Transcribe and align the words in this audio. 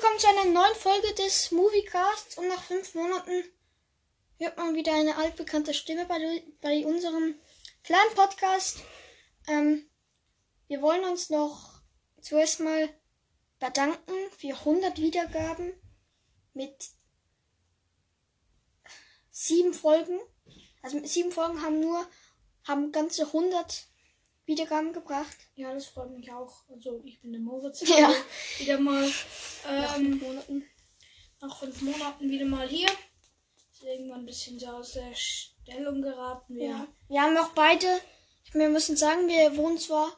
willkommen 0.00 0.18
zu 0.18 0.28
einer 0.28 0.50
neuen 0.50 0.74
Folge 0.76 1.14
des 1.14 1.50
Moviecasts. 1.50 2.38
Und 2.38 2.48
nach 2.48 2.62
fünf 2.62 2.94
Monaten 2.94 3.44
hört 4.38 4.56
man 4.56 4.74
wieder 4.74 4.94
eine 4.94 5.14
altbekannte 5.16 5.74
Stimme 5.74 6.06
bei, 6.06 6.42
bei 6.62 6.86
unserem 6.86 7.34
kleinen 7.84 8.14
Podcast. 8.14 8.78
Ähm, 9.46 9.84
wir 10.68 10.80
wollen 10.80 11.04
uns 11.04 11.28
noch 11.28 11.82
zuerst 12.22 12.60
mal 12.60 12.88
bedanken 13.58 14.14
für 14.38 14.54
100 14.54 14.96
Wiedergaben 14.96 15.74
mit 16.54 16.88
sieben 19.30 19.74
Folgen. 19.74 20.18
Also 20.80 20.96
mit 20.96 21.08
sieben 21.10 21.30
Folgen 21.30 21.60
haben 21.60 21.78
nur 21.78 22.08
haben 22.64 22.90
ganze 22.90 23.26
100 23.26 23.86
Wiedergaben 24.46 24.92
gebracht. 24.92 25.36
Ja, 25.54 25.72
das 25.72 25.86
freut 25.86 26.10
mich 26.10 26.30
auch. 26.32 26.52
Also 26.70 27.00
ich 27.04 27.20
bin 27.20 27.32
der 27.32 27.40
Moritz. 27.40 27.80
Ja. 27.88 28.12
Wieder 28.58 28.78
mal 28.80 29.08
Nach 29.64 29.96
ähm, 29.96 30.04
fünf 30.06 30.22
Monaten. 30.22 30.64
nach 31.40 31.58
fünf 31.58 31.82
Monaten 31.82 32.28
wieder 32.30 32.46
mal 32.46 32.68
hier. 32.68 32.88
Ist 33.72 33.82
irgendwann 33.82 34.20
ein 34.20 34.26
bisschen 34.26 34.58
so 34.58 34.66
aus 34.66 34.92
der 34.92 35.14
Stellung 35.14 36.02
geraten. 36.02 36.56
Wir 36.56 36.66
Ja. 36.68 36.86
Wir 37.08 37.22
haben 37.22 37.36
auch 37.38 37.50
beide, 37.50 37.86
wir 38.52 38.68
müssen 38.68 38.96
sagen, 38.96 39.28
wir 39.28 39.56
wohnen 39.56 39.78
zwar 39.78 40.10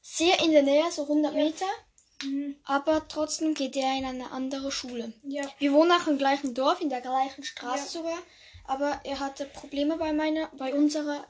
sehr 0.00 0.40
in 0.44 0.52
der 0.52 0.62
Nähe, 0.62 0.90
so 0.90 1.02
100 1.02 1.34
Meter, 1.34 1.66
Mhm. 2.22 2.56
aber 2.64 3.06
trotzdem 3.08 3.52
geht 3.54 3.76
er 3.76 3.98
in 3.98 4.04
eine 4.06 4.30
andere 4.30 4.72
Schule. 4.72 5.12
Ja. 5.22 5.42
Wir 5.58 5.72
wohnen 5.72 5.92
auch 5.92 6.06
im 6.06 6.16
gleichen 6.18 6.54
Dorf, 6.54 6.80
in 6.80 6.88
der 6.88 7.02
gleichen 7.02 7.42
Straße 7.44 7.84
Ja. 7.84 7.90
sogar, 7.90 8.18
aber 8.64 9.00
er 9.04 9.20
hatte 9.20 9.44
Probleme 9.44 9.96
bei 9.98 10.12
meiner, 10.14 10.48
bei 10.56 10.74
unserer 10.74 11.26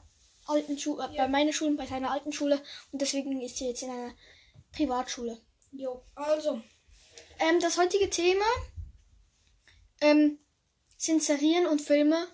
alten 0.49 0.77
Schule, 0.77 1.03
äh, 1.07 1.15
Ja. 1.15 1.23
bei 1.23 1.29
meiner 1.29 1.53
Schule, 1.53 1.75
bei 1.75 1.85
seiner 1.85 2.11
alten 2.11 2.31
Schule 2.33 2.61
und 2.91 3.01
deswegen 3.01 3.41
ist 3.41 3.61
er 3.61 3.67
jetzt 3.67 3.83
in 3.83 3.89
einer 3.91 4.13
Privatschule. 4.71 5.39
Jo. 5.71 6.03
Also. 6.15 6.61
Ähm, 7.39 7.59
das 7.59 7.77
heutige 7.77 8.09
Thema 8.09 8.45
ähm, 10.01 10.39
sind 10.97 11.23
Serien 11.23 11.67
und 11.67 11.81
Filme, 11.81 12.27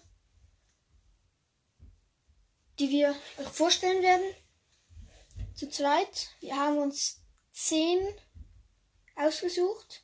die 2.80 2.90
wir 2.90 3.16
euch 3.38 3.48
vorstellen 3.50 4.02
werden. 4.02 4.26
Zu 5.56 5.70
zweit. 5.70 6.30
Wir 6.40 6.56
haben 6.56 6.78
uns 6.78 7.22
zehn 7.52 8.00
ausgesucht. 9.16 10.04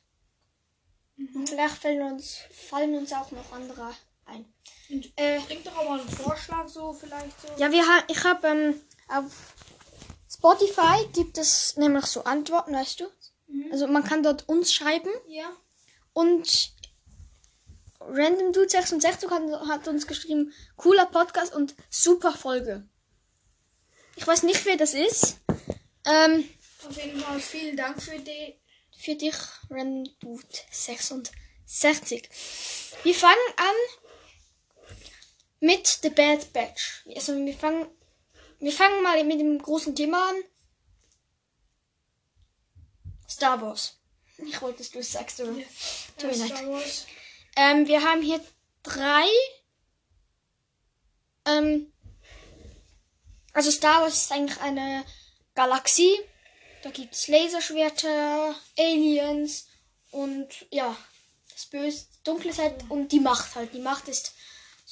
Und 1.34 1.48
vielleicht 1.48 1.76
fallen 1.76 2.02
uns, 2.12 2.38
fallen 2.50 2.94
uns 2.94 3.12
auch 3.12 3.30
noch 3.32 3.52
andere 3.52 3.94
ein. 4.30 4.52
Und 4.90 5.12
Äh, 5.16 5.40
bringt 5.40 5.66
doch 5.66 5.76
auch 5.76 5.88
mal 5.88 6.00
einen 6.00 6.08
Vorschlag 6.08 6.66
so 6.68 6.92
vielleicht 6.92 7.40
so. 7.40 7.48
ja, 7.56 7.70
wir 7.70 7.86
ha 7.86 8.02
ich 8.08 8.24
habe 8.24 8.46
ähm, 8.48 8.80
auf 9.08 9.54
Spotify 10.32 11.06
gibt 11.12 11.38
es 11.38 11.76
nämlich 11.76 12.06
so 12.06 12.24
Antworten, 12.24 12.72
weißt 12.72 13.00
du? 13.00 13.04
Mhm. 13.48 13.68
Also 13.72 13.86
man 13.86 14.04
kann 14.04 14.22
dort 14.22 14.48
uns 14.48 14.72
schreiben. 14.72 15.10
Ja. 15.28 15.50
Und 16.12 16.72
Random 18.00 18.52
Dude 18.52 18.68
66 18.68 19.30
hat, 19.30 19.42
hat 19.68 19.86
uns 19.88 20.06
geschrieben, 20.06 20.52
cooler 20.76 21.06
Podcast 21.06 21.54
und 21.54 21.74
super 21.90 22.32
Folge. 22.32 22.88
Ich 24.16 24.26
weiß 24.26 24.42
nicht, 24.44 24.64
wer 24.64 24.76
das 24.76 24.94
ist. 24.94 25.36
Ähm, 26.06 26.48
Auf 26.88 26.96
jeden 26.96 27.20
Fall 27.20 27.38
vielen 27.40 27.76
Dank 27.76 28.02
für 28.02 28.18
die. 28.18 28.58
für 28.96 29.14
dich, 29.14 29.34
Random 29.68 30.04
Dude 30.20 30.46
66. 30.70 32.28
Wir 33.02 33.14
fangen 33.14 33.36
an 33.56 33.74
mit 35.60 35.86
The 36.02 36.10
Bad 36.10 36.52
Batch. 36.52 37.04
Also 37.14 37.36
wir 37.36 37.54
fangen, 37.54 37.86
wir 38.58 38.72
fangen 38.72 39.02
mal 39.02 39.22
mit 39.24 39.40
dem 39.40 39.58
großen 39.60 39.94
Thema 39.94 40.30
an. 40.30 40.36
Star 43.28 43.60
Wars. 43.60 43.98
Ich 44.38 44.60
wollte, 44.60 44.78
dass 44.78 44.90
du 44.90 44.98
es 44.98 45.12
sagst, 45.12 45.40
oder? 45.40 45.52
Tut 46.18 46.36
mir 46.36 46.48
leid. 46.48 47.06
Ähm, 47.56 47.86
wir 47.86 48.02
haben 48.02 48.22
hier 48.22 48.40
drei. 48.82 49.26
Ähm, 51.44 51.92
also 53.52 53.70
Star 53.70 54.02
Wars 54.02 54.14
ist 54.14 54.32
eigentlich 54.32 54.60
eine 54.60 55.04
Galaxie. 55.54 56.18
Da 56.82 56.90
gibt 56.90 57.14
es 57.14 57.28
Laserschwerter, 57.28 58.54
Aliens 58.78 59.66
und 60.12 60.48
ja, 60.70 60.96
das 61.52 61.66
Böse, 61.66 62.06
dunkle 62.24 62.52
Seite 62.52 62.84
und 62.88 63.12
die 63.12 63.20
Macht 63.20 63.54
halt. 63.54 63.74
Die 63.74 63.80
Macht 63.80 64.08
ist 64.08 64.32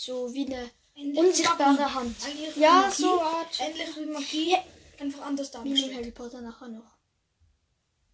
so 0.01 0.33
wie 0.33 0.47
eine 0.47 0.71
Endlich 0.95 1.19
unsichtbare 1.19 1.73
Magie. 1.73 1.95
Hand. 1.95 2.17
Wie 2.55 2.61
Ja, 2.61 2.73
Magie. 2.83 3.03
so 3.03 3.21
Art. 3.21 3.61
Endlich 3.61 3.97
wie 3.97 4.07
Magie. 4.07 4.57
Einfach 5.01 5.23
anders 5.23 5.49
Wie 5.49 5.53
dargestellt. 5.57 5.95
Harry 5.97 6.11
Potter 6.13 6.41
nachher 6.41 6.69
noch. 6.69 6.91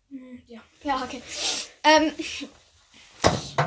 Mhm, 0.09 0.43
Ja. 0.47 0.63
Ja, 0.83 1.03
okay. 1.03 1.23
Ähm, 1.83 2.13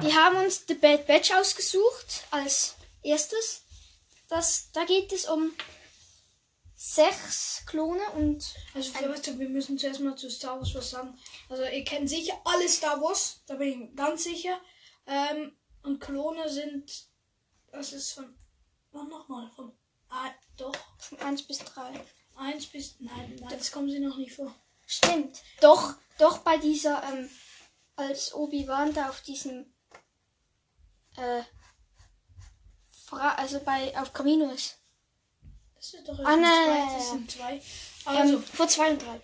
wir 0.01 0.15
haben 0.15 0.37
uns 0.37 0.63
The 0.67 0.73
Bad 0.75 1.05
Batch 1.07 1.31
ausgesucht 1.31 2.23
als 2.31 2.75
erstes. 3.03 3.63
Das, 4.29 4.71
da 4.71 4.83
geht 4.85 5.11
es 5.13 5.25
um 5.27 5.53
sechs 6.75 7.63
Klone 7.65 8.01
und 8.15 8.43
Also 8.73 8.91
was, 9.09 9.25
wir 9.39 9.49
müssen 9.49 9.77
zuerst 9.77 9.99
mal 9.99 10.15
zu 10.15 10.29
Star 10.29 10.59
Wars 10.59 10.73
was 10.75 10.89
sagen. 10.91 11.17
Also 11.49 11.63
ihr 11.63 11.83
kennt 11.83 12.09
sicher 12.09 12.33
alle 12.45 12.67
Star 12.69 12.99
Wars, 13.01 13.41
da 13.47 13.55
bin 13.55 13.89
ich 13.89 13.95
ganz 13.95 14.23
sicher. 14.23 14.59
Ähm, 15.07 15.55
und 15.83 15.99
Klone 15.99 16.49
sind, 16.49 16.91
das 17.71 17.93
ist 17.93 18.13
von, 18.13 18.35
oh, 18.91 19.03
nochmal, 19.03 19.49
von, 19.55 19.71
ah, 20.09 20.29
doch, 20.57 20.75
von 20.99 21.19
1 21.19 21.43
bis 21.43 21.59
3. 21.59 22.05
1 22.35 22.65
bis, 22.67 22.95
nein, 22.99 23.35
nein, 23.39 23.57
das 23.57 23.71
kommen 23.71 23.89
sie 23.89 23.99
noch 23.99 24.17
nicht 24.17 24.33
vor. 24.33 24.53
Stimmt. 24.85 25.41
Doch, 25.61 25.95
doch 26.17 26.39
bei 26.39 26.57
dieser, 26.57 27.03
ähm, 27.03 27.29
als 27.95 28.33
Obi-Wan 28.33 28.93
da 28.93 29.09
auf 29.09 29.21
diesem, 29.21 29.73
äh, 31.17 31.41
Fra 33.05 33.35
also 33.35 33.59
bei, 33.61 33.97
auf 33.97 34.11
Camino 34.13 34.49
ist. 34.51 34.77
Das 35.75 35.93
ist 35.93 36.07
doch 36.07 36.19
Ah, 36.19 36.35
nein, 36.35 36.87
zwei, 36.87 36.95
das 36.97 37.09
sind 37.09 37.31
zwei. 37.31 37.61
Also, 38.05 38.33
Ähm, 38.35 38.43
vor 38.43 38.67
2 38.67 38.91
und 38.91 39.01
3. 39.01 39.21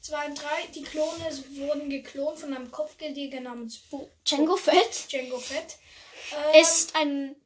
2 0.00 0.26
und 0.26 0.42
3, 0.42 0.66
die 0.74 0.82
Klone 0.82 1.24
wurden 1.56 1.90
geklont 1.90 2.38
von 2.38 2.54
einem 2.54 2.70
Kopfgeldjäger 2.70 3.40
namens 3.40 3.78
Bo 3.78 4.10
Django 4.24 4.56
Fett 4.56 5.10
Django 5.10 5.38
Fett. 5.38 5.76
Ähm, 6.32 6.60
ist 6.60 6.94
ein 6.96 7.36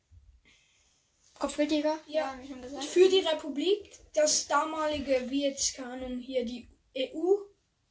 Kopfgeldjäger. 1.42 1.98
Ja. 2.06 2.34
gesagt. 2.36 2.84
für 2.84 3.08
die 3.08 3.20
Republik, 3.20 3.98
das 4.14 4.46
damalige, 4.46 5.28
wie 5.28 5.44
jetzt, 5.44 5.74
keine 5.74 5.92
Ahnung, 5.94 6.18
hier 6.18 6.44
die 6.44 6.68
EU, 6.96 7.34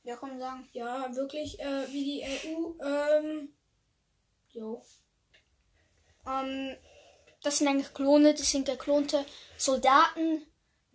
Ja, 0.04 0.16
kann 0.16 0.30
man 0.30 0.40
sagen. 0.40 0.70
Ja, 0.72 1.16
wirklich, 1.16 1.60
äh, 1.60 1.88
wie 1.92 2.04
die 2.04 2.24
EU, 2.24 2.74
ähm, 2.84 3.54
jo. 4.50 4.84
Ähm, 6.26 6.76
das 7.44 7.58
sind 7.58 7.68
eigentlich 7.68 7.94
Klone, 7.94 8.34
das 8.34 8.50
sind 8.50 8.66
geklonte 8.66 9.26
Soldaten, 9.58 10.46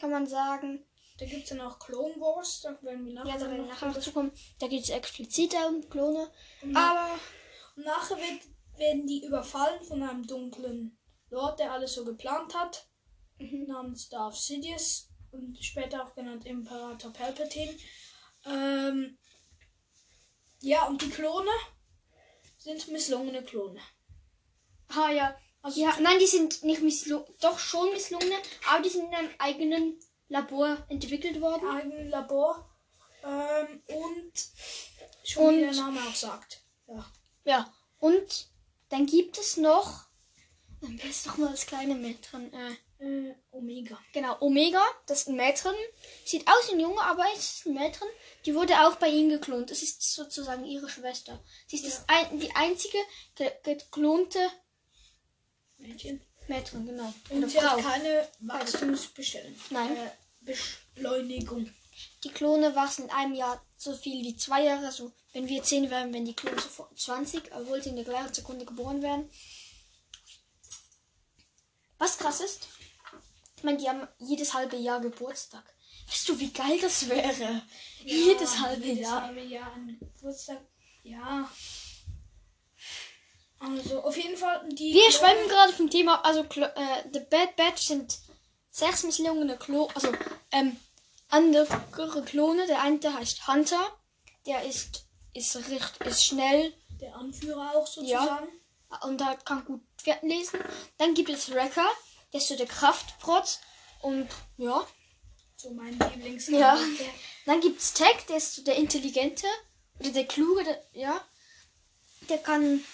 kann 0.00 0.10
man 0.10 0.26
sagen. 0.26 0.84
Da 1.18 1.24
gibt 1.26 1.44
es 1.44 1.48
dann 1.50 1.60
auch 1.60 1.78
Clone 1.78 2.14
Wars, 2.16 2.62
da 2.62 2.76
werden 2.82 3.06
wir 3.06 3.14
nachher, 3.14 3.30
Ja, 3.32 3.38
da 3.38 3.40
werden 3.42 3.56
wir 3.56 3.62
noch 3.62 3.68
nachher 3.68 3.88
noch 3.88 4.00
zukommen. 4.00 4.32
Da 4.58 4.66
geht 4.66 4.84
es 4.84 4.90
explizit 4.90 5.54
um 5.68 5.88
Klone. 5.88 6.30
sprechen. 6.58 6.76
Aber 6.76 7.18
Und 7.76 7.84
nachher 7.84 8.16
wird, 8.16 8.42
werden 8.78 9.06
die 9.06 9.24
überfallen 9.24 9.82
von 9.84 10.02
einem 10.02 10.26
dunklen 10.26 10.98
Lord, 11.30 11.58
der 11.58 11.72
alles 11.72 11.94
so 11.94 12.04
geplant 12.04 12.54
hat, 12.54 12.88
Mhm. 13.38 13.66
namens 13.66 14.08
Darth 14.08 14.36
Sidious 14.36 15.08
und 15.30 15.58
später 15.62 16.02
auch 16.04 16.14
genannt 16.14 16.46
Imperator 16.46 17.12
Palpatine. 17.12 17.76
Ähm, 18.46 19.18
ja, 20.60 20.86
und 20.86 21.02
die 21.02 21.10
Klone 21.10 21.50
sind 22.56 22.88
misslungene 22.88 23.42
Klone. 23.44 23.80
ah 24.88 25.10
ja. 25.10 25.36
Also 25.62 25.80
ja. 25.80 25.94
Nein, 26.00 26.18
die 26.20 26.26
sind 26.28 26.62
nicht 26.62 26.80
misslungen, 26.80 27.26
doch 27.40 27.58
schon 27.58 27.90
misslungene, 27.92 28.36
aber 28.70 28.82
die 28.82 28.88
sind 28.88 29.06
in 29.08 29.14
einem 29.14 29.30
eigenen 29.38 29.98
Labor 30.28 30.78
entwickelt 30.88 31.40
worden. 31.40 31.68
eigenen 31.68 32.08
Labor. 32.08 32.70
Ähm, 33.24 33.82
und 33.88 34.32
schon 35.24 35.56
wie 35.56 35.64
Und- 35.66 35.74
der 35.74 35.82
Name 35.82 36.00
auch 36.08 36.14
sagt. 36.14 36.62
Ja. 36.86 37.04
Ja. 37.44 37.74
Und 37.98 38.48
dann 38.90 39.06
gibt 39.06 39.38
es 39.38 39.56
noch. 39.56 40.05
Dann 40.80 40.98
wer 41.02 41.10
ist 41.10 41.26
doch 41.26 41.36
mal 41.38 41.50
das 41.50 41.66
kleine 41.66 41.94
Mädchen? 41.94 42.52
Äh, 42.52 42.76
Äh, 42.98 43.34
Omega. 43.50 43.98
Genau, 44.14 44.36
Omega, 44.40 44.82
das 45.06 45.20
ist 45.22 45.28
ein 45.28 45.36
Mädchen. 45.36 45.74
Sieht 46.24 46.46
aus 46.48 46.68
wie 46.68 46.76
ein 46.76 46.80
Junge, 46.80 47.02
aber 47.02 47.24
es 47.34 47.58
ist 47.58 47.66
ein 47.66 47.74
Mädchen. 47.74 48.08
Die 48.46 48.54
wurde 48.54 48.72
auch 48.86 48.96
bei 48.96 49.08
ihnen 49.08 49.28
geklont. 49.28 49.70
Das 49.70 49.82
ist 49.82 50.00
sozusagen 50.14 50.64
ihre 50.64 50.88
Schwester. 50.88 51.38
Sie 51.66 51.76
ist 51.76 51.86
das 51.86 52.04
ein, 52.08 52.40
die 52.40 52.50
einzige 52.54 52.96
ge 53.34 53.50
geklonte 53.62 54.38
Mädchen. 55.78 56.22
Mädchen, 56.48 56.86
genau. 56.86 57.12
Und 57.30 57.38
Oder 57.38 57.48
sie 57.48 57.58
Frau. 57.58 57.76
hat 57.76 57.82
keine 57.82 58.28
Wachstumsbestellung. 58.40 59.54
Nein. 59.70 59.96
Äh, 59.96 60.10
Beschleunigung. 60.40 61.70
Die 62.24 62.30
Klone 62.30 62.74
wachsen 62.76 63.04
in 63.06 63.10
einem 63.10 63.34
Jahr 63.34 63.62
so 63.76 63.94
viel 63.94 64.24
wie 64.24 64.36
zwei 64.36 64.64
Jahre. 64.64 64.86
Also, 64.86 65.12
wenn 65.32 65.48
wir 65.48 65.62
10 65.62 65.90
wären, 65.90 66.12
wenn 66.14 66.24
die 66.24 66.34
Klone 66.34 66.60
sofort 66.60 66.98
20, 66.98 67.52
obwohl 67.54 67.82
sie 67.82 67.90
in 67.90 67.96
der 67.96 68.04
gleichen 68.04 68.32
Sekunde 68.32 68.64
geboren 68.64 69.02
werden. 69.02 69.30
Was 71.98 72.18
krass 72.18 72.40
ist, 72.40 72.68
ich 73.56 73.62
meine, 73.62 73.78
die 73.78 73.88
haben 73.88 74.06
jedes 74.18 74.52
halbe 74.54 74.76
Jahr 74.76 75.00
Geburtstag. 75.00 75.64
Weißt 76.08 76.28
du, 76.28 76.38
wie 76.38 76.52
geil 76.52 76.78
das 76.80 77.08
wäre? 77.08 77.62
jedes 78.04 78.60
halbe 78.60 78.84
jedes 78.84 79.02
Jahr. 79.02 79.22
halbe 79.22 79.42
Jahr 79.42 79.72
ein 79.72 79.98
Geburtstag. 79.98 80.60
Ja. 81.02 81.50
Also 83.58 84.02
auf 84.02 84.16
jeden 84.16 84.36
Fall 84.36 84.68
die. 84.70 84.92
Wir 84.92 85.10
schweifen 85.10 85.48
gerade 85.48 85.72
vom 85.72 85.88
Thema, 85.88 86.24
also 86.24 86.44
Klo 86.44 86.66
äh, 86.66 87.04
The 87.12 87.20
Bad 87.20 87.56
Batch 87.56 87.86
sind 87.86 88.18
sechs 88.70 89.02
misslungene 89.02 89.56
Klone, 89.56 89.94
also 89.94 90.12
ähm, 90.52 90.76
andere 91.28 91.66
Klone. 92.26 92.66
Der 92.66 92.82
eine 92.82 93.14
heißt 93.14 93.48
Hunter, 93.48 93.80
der 94.46 94.64
ist 94.64 95.06
ist 95.32 95.56
recht, 95.70 95.96
ist 96.04 96.24
schnell 96.24 96.72
Der 97.00 97.14
Anführer 97.16 97.72
auch 97.74 97.86
sozusagen. 97.86 98.48
Und 99.02 99.20
er 99.20 99.36
kann 99.36 99.64
gut 99.64 99.80
lesen. 100.22 100.60
Dann 100.98 101.14
gibt 101.14 101.30
es 101.30 101.50
Wrecker, 101.52 101.88
der 102.32 102.40
ist 102.40 102.48
so 102.48 102.56
der 102.56 102.66
Kraftprotz 102.66 103.60
und 104.02 104.28
ja. 104.56 104.86
So 105.56 105.70
mein 105.70 105.98
Lieblings. 105.98 106.48
Ja. 106.48 106.78
Dann 107.46 107.60
gibt 107.60 107.80
es 107.80 107.92
Tech, 107.94 108.26
der 108.28 108.36
ist 108.36 108.54
so 108.56 108.62
der 108.62 108.76
Intelligente 108.76 109.46
oder 109.98 110.10
der 110.10 110.26
Kluge, 110.26 110.64
der, 110.64 110.84
ja. 110.92 111.20
Der 112.28 112.38
kann 112.38 112.84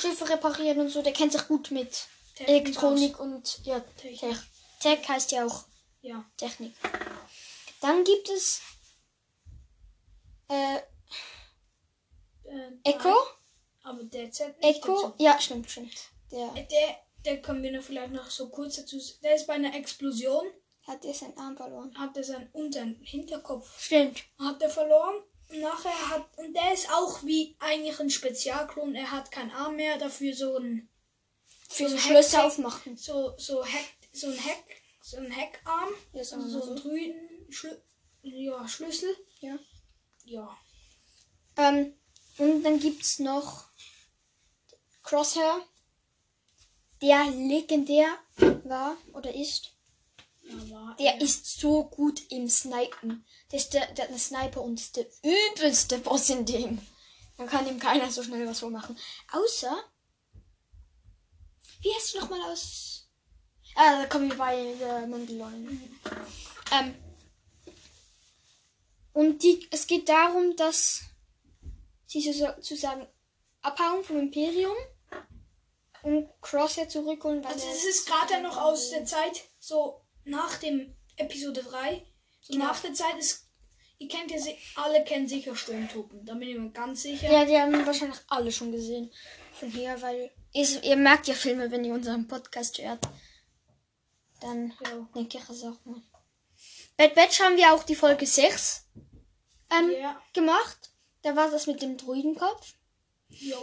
Schiffe 0.00 0.28
reparieren 0.28 0.80
und 0.80 0.90
so, 0.90 1.02
der 1.02 1.12
kennt 1.12 1.32
sich 1.32 1.46
gut 1.48 1.70
mit 1.70 2.06
Technik 2.34 2.66
Elektronik 2.66 3.18
und 3.18 3.60
ja, 3.64 3.80
Technik. 3.80 4.20
Tech. 4.20 4.38
Tech 4.80 5.08
heißt 5.08 5.32
ja 5.32 5.46
auch 5.46 5.64
Ja. 6.02 6.24
Technik. 6.36 6.74
Dann 7.80 8.04
gibt 8.04 8.28
es 8.28 8.60
äh, 10.48 10.78
Äh, 12.44 12.90
Echo. 12.90 13.14
Aber 13.86 14.02
der 14.04 14.30
zählt 14.30 14.60
nicht 14.60 14.78
Echo, 14.78 15.14
ja, 15.18 15.38
stimmt, 15.40 15.70
stimmt. 15.70 15.94
Der 16.32 16.48
Der, 16.54 16.96
der 17.24 17.40
können 17.42 17.62
wir 17.62 17.70
noch 17.72 17.82
vielleicht 17.84 18.12
noch 18.12 18.28
so 18.30 18.48
kurz 18.48 18.76
dazu. 18.76 19.00
Der 19.22 19.36
ist 19.36 19.46
bei 19.46 19.54
einer 19.54 19.74
Explosion, 19.76 20.44
hat 20.86 21.04
jetzt 21.04 21.20
seinen 21.20 21.38
Arm 21.38 21.56
verloren. 21.56 21.96
hat 21.98 22.16
er 22.16 22.24
seinen 22.24 22.48
unteren 22.52 22.96
Hinterkopf 23.02 23.80
Stimmt. 23.80 24.24
hat 24.38 24.60
er 24.62 24.70
verloren. 24.70 25.22
Nachher 25.50 26.10
hat 26.10 26.26
und 26.38 26.52
der 26.54 26.72
ist 26.72 26.90
auch 26.92 27.22
wie 27.22 27.54
eigentlich 27.60 28.00
ein 28.00 28.10
Spezialklon. 28.10 28.96
Er 28.96 29.12
hat 29.12 29.30
keinen 29.30 29.52
Arm 29.52 29.76
mehr, 29.76 29.96
dafür 29.98 30.34
so 30.34 30.56
ein 30.58 30.88
Für 31.68 31.88
so 31.88 31.94
ein 31.94 32.00
Schlösser 32.00 32.44
aufmachen. 32.44 32.96
so 32.96 33.34
so 33.38 33.64
Heck, 33.64 33.94
so 34.12 34.26
ein 34.26 34.32
Heck, 34.38 34.82
so 35.02 35.18
ein 35.18 35.30
Heckarm, 35.30 35.90
Ja, 36.12 36.18
also 36.20 36.36
wir 36.38 36.48
so 36.48 36.62
ein 36.62 36.76
so. 36.76 36.82
Drüsen, 36.82 37.46
Schlü 37.50 37.70
ja 38.22 38.66
Schlüssel. 38.66 39.16
Ja. 39.40 39.56
Ja. 40.24 40.58
Ähm, 41.56 41.94
und 42.38 42.64
dann 42.64 42.80
gibt's 42.80 43.20
noch 43.20 43.66
Crosshair, 45.06 45.60
der 47.00 47.24
legendär 47.30 48.08
war 48.64 48.96
oder 49.12 49.32
ist. 49.34 49.72
ja 50.42 50.96
Der 50.98 51.14
er. 51.14 51.20
ist 51.20 51.60
so 51.60 51.84
gut 51.84 52.20
im 52.30 52.48
Snipen. 52.48 53.24
Der, 53.52 53.58
ist 53.58 53.70
der, 53.74 53.86
der 53.94 54.04
hat 54.04 54.10
einen 54.10 54.18
Sniper 54.18 54.62
und 54.62 54.80
ist 54.80 54.96
der 54.96 55.06
übelste 55.22 55.98
Boss 55.98 56.28
in 56.30 56.44
dem. 56.44 56.80
Dann 57.38 57.46
kann 57.46 57.66
ihm 57.68 57.78
keiner 57.78 58.10
so 58.10 58.22
schnell 58.22 58.46
was 58.48 58.60
vormachen. 58.60 58.98
Außer. 59.32 59.76
Wie 61.82 61.94
heißt 61.94 62.14
du 62.14 62.20
nochmal 62.20 62.40
aus. 62.50 63.08
Ah, 63.76 64.00
da 64.02 64.06
kommen 64.06 64.30
wir 64.30 64.36
bei 64.38 64.56
äh, 64.58 65.06
Mandalorian. 65.06 65.90
Ähm. 66.72 66.94
Und 69.12 69.42
die, 69.42 69.66
es 69.70 69.86
geht 69.86 70.08
darum, 70.08 70.56
dass 70.56 71.02
sie 72.06 72.20
so- 72.32 72.46
sozusagen 72.56 73.06
abhauen 73.62 74.02
vom 74.04 74.18
Imperium 74.18 74.76
und 76.06 76.28
Crosshair 76.40 76.88
zurückholen. 76.88 77.44
Also 77.44 77.66
es 77.68 77.84
ist 77.84 78.06
gerade 78.06 78.34
ja 78.34 78.40
noch 78.40 78.56
aus 78.56 78.90
der 78.90 79.04
Zeit, 79.04 79.42
so 79.58 80.00
nach 80.24 80.56
dem 80.58 80.96
Episode 81.16 81.62
3. 81.62 82.06
So 82.40 82.52
Genau. 82.52 82.66
nach 82.66 82.80
der 82.80 82.94
Zeit 82.94 83.18
ist, 83.18 83.48
ihr 83.98 84.08
kennt 84.08 84.30
ja, 84.30 84.38
alle 84.76 85.02
kennen 85.04 85.26
sicher 85.26 85.56
Sturmtruppen. 85.56 86.24
Da 86.24 86.34
bin 86.34 86.48
ich 86.48 86.56
mir 86.58 86.70
ganz 86.70 87.02
sicher. 87.02 87.30
Ja, 87.30 87.44
die 87.44 87.56
haben 87.58 87.84
wahrscheinlich 87.86 88.20
alle 88.28 88.52
schon 88.52 88.70
gesehen. 88.72 89.12
Von 89.58 89.70
hier, 89.70 90.00
weil 90.00 90.30
ihr, 90.52 90.82
ihr 90.84 90.96
merkt 90.96 91.26
ja 91.26 91.34
Filme, 91.34 91.70
wenn 91.70 91.84
ihr 91.84 91.94
unseren 91.94 92.28
Podcast 92.28 92.78
hört. 92.78 93.00
Dann 94.40 94.72
Ja. 94.84 95.08
denke 95.14 95.38
ich 95.38 95.48
es 95.48 95.64
auch 95.64 95.84
mal. 95.84 96.02
Bad 96.96 97.14
Batch 97.14 97.40
haben 97.40 97.56
wir 97.56 97.72
auch 97.74 97.82
die 97.84 97.96
Folge 97.96 98.26
6 98.26 98.84
ähm, 99.70 99.90
Ja. 99.90 100.22
gemacht. 100.32 100.92
Da 101.22 101.34
war 101.34 101.50
das 101.50 101.66
mit 101.66 101.82
dem 101.82 101.96
Druidenkopf. 101.96 102.74
ja. 103.28 103.58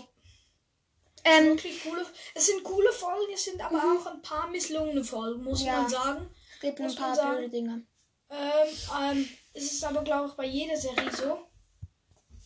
Ähm, 1.25 1.47
Wirklich 1.49 1.83
coole. 1.83 2.05
Es 2.35 2.47
sind 2.47 2.63
coole 2.63 2.91
Folgen, 2.91 3.31
es 3.33 3.45
sind 3.45 3.61
aber 3.61 3.77
auch 3.77 4.05
ein 4.07 4.21
paar 4.21 4.49
misslungene 4.49 5.03
Folgen, 5.03 5.43
muss 5.43 5.61
Mhm. 5.61 5.65
Ja. 5.67 5.81
man 5.81 5.89
sagen. 5.89 6.29
es 6.55 6.59
gibt 6.59 6.79
ein 6.79 6.85
muss 6.85 6.95
paar 6.95 7.35
blöde 7.35 7.49
Dinge. 7.49 7.85
Ähm, 8.29 8.67
ähm, 9.01 9.29
es 9.53 9.71
ist 9.71 9.83
aber, 9.83 10.03
glaube 10.03 10.29
ich, 10.29 10.33
bei 10.33 10.45
jeder 10.45 10.75
Serie 10.75 11.11
so, 11.15 11.47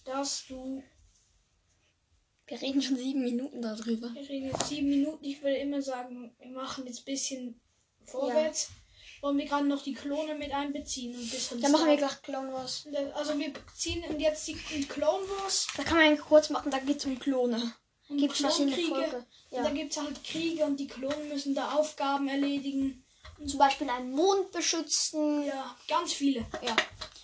dass 0.06 0.45
du. 0.47 0.83
Wir 2.45 2.62
reden 2.62 2.81
schon 2.81 2.97
sieben 2.97 3.24
Minuten 3.24 3.62
darüber. 3.62 4.13
Wir 4.13 4.27
reden 4.29 4.47
jetzt 4.47 4.68
sieben 4.69 4.89
Minuten. 4.89 5.23
Ich 5.23 5.41
würde 5.41 5.57
immer 5.57 5.81
sagen, 5.81 6.33
wir 6.39 6.50
machen 6.51 6.85
jetzt 6.88 7.00
ein 7.01 7.06
bisschen 7.06 7.62
vorwärts. 8.06 8.69
Wollen 9.21 9.38
wir 9.38 9.45
gerade 9.45 9.65
noch 9.68 9.81
die 9.81 9.94
Klone 9.95 10.35
mit 10.35 10.51
einbeziehen 10.53 11.15
und 11.15 11.30
bisschen. 11.30 11.59
Dann 11.59 11.71
machen 11.71 11.88
wir 11.88 11.97
gleich 11.97 12.21
Clone 12.21 12.53
Wars. 12.53 12.88
Also 13.15 13.38
wir 13.38 13.51
ziehen 13.75 14.03
jetzt 14.19 14.47
die 14.47 14.53
Clone 14.88 15.23
Wars 15.27 15.68
Da 15.75 15.83
kann 15.83 15.97
man 15.97 16.18
kurz 16.19 16.50
machen, 16.51 16.69
da 16.71 16.80
geht 16.80 16.97
es 16.97 17.06
um 17.06 17.18
Klone. 17.19 17.73
Gibt 18.09 18.33
es 18.33 18.39
verschiedene. 18.39 18.75
Folgen. 18.88 19.15
Und 19.15 19.25
da 19.51 19.63
Ja. 19.63 19.69
gibt 19.69 19.92
es 19.92 19.98
halt 20.01 20.24
Kriege 20.24 20.63
und 20.65 20.77
die 20.77 20.88
Klonen 20.88 21.30
müssen 21.30 21.54
da 21.56 21.71
Aufgaben 21.74 22.27
erledigen. 22.27 23.04
Zum 23.45 23.59
Beispiel 23.59 23.89
einen 23.89 24.12
Mond 24.12 24.51
beschützen. 24.51 25.44
Ja, 25.45 25.75
ganz 25.88 26.13
viele. 26.13 26.45
ja. 26.62 26.75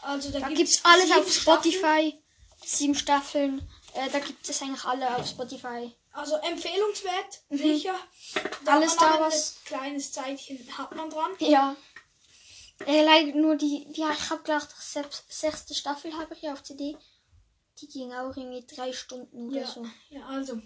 Also 0.02 0.30
da, 0.32 0.40
Da 0.42 0.48
gibt's 0.50 0.74
gibt's 0.74 0.86
alles 0.86 1.12
auf 1.12 1.32
Spotify. 1.32 2.22
Sieben 2.66 2.96
Staffeln. 2.96 3.68
Äh, 3.94 4.10
da 4.10 4.20
gibt 4.20 4.48
es 4.48 4.62
eigentlich 4.62 4.84
alle 4.86 5.16
auf 5.16 5.28
Spotify. 5.28 5.92
Also 6.12 6.36
empfehlenswert, 6.36 7.42
sicher. 7.50 7.96
Da 8.34 8.42
Mhm. 8.42 8.68
Alles 8.68 8.96
man 8.96 9.06
Star 9.08 9.26
ein 9.26 9.32
kleines 9.66 10.12
Zeitchen 10.12 10.78
hat 10.78 10.96
man 10.96 11.10
dran. 11.10 11.32
Ja. 11.40 11.76
Äh, 12.86 13.04
leider 13.04 13.36
nur 13.38 13.56
die, 13.56 13.88
ja, 13.94 14.12
ich 14.12 14.30
habe 14.30 14.42
gedacht, 14.44 14.70
sechste 15.30 15.74
Staffel 15.74 16.14
habe 16.18 16.34
ich 16.36 16.42
ja 16.42 16.54
auf 16.54 16.62
CD. 16.64 16.98
Die 17.80 17.88
ging 17.88 18.14
auch 18.14 18.36
irgendwie 18.36 18.66
drei 18.68 18.94
Stunden 18.94 19.48
oder 19.50 19.62
Ja. 19.62 19.68
so. 19.68 19.86
Ja, 20.10 20.26
also. 20.28 20.62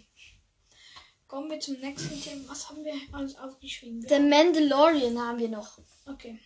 Kommen 1.28 1.50
wir 1.52 1.60
zum 1.60 1.76
nächsten 1.80 2.22
Thema. 2.22 2.50
Was 2.50 2.70
haben 2.70 2.84
wir 2.86 2.94
alles 3.12 3.38
aufgeschrieben? 3.38 4.02
The 4.08 4.20
Mandalorian 4.20 5.20
haben 5.20 5.40
wir 5.40 5.50
noch. 5.50 5.78
Okay. 6.06 6.40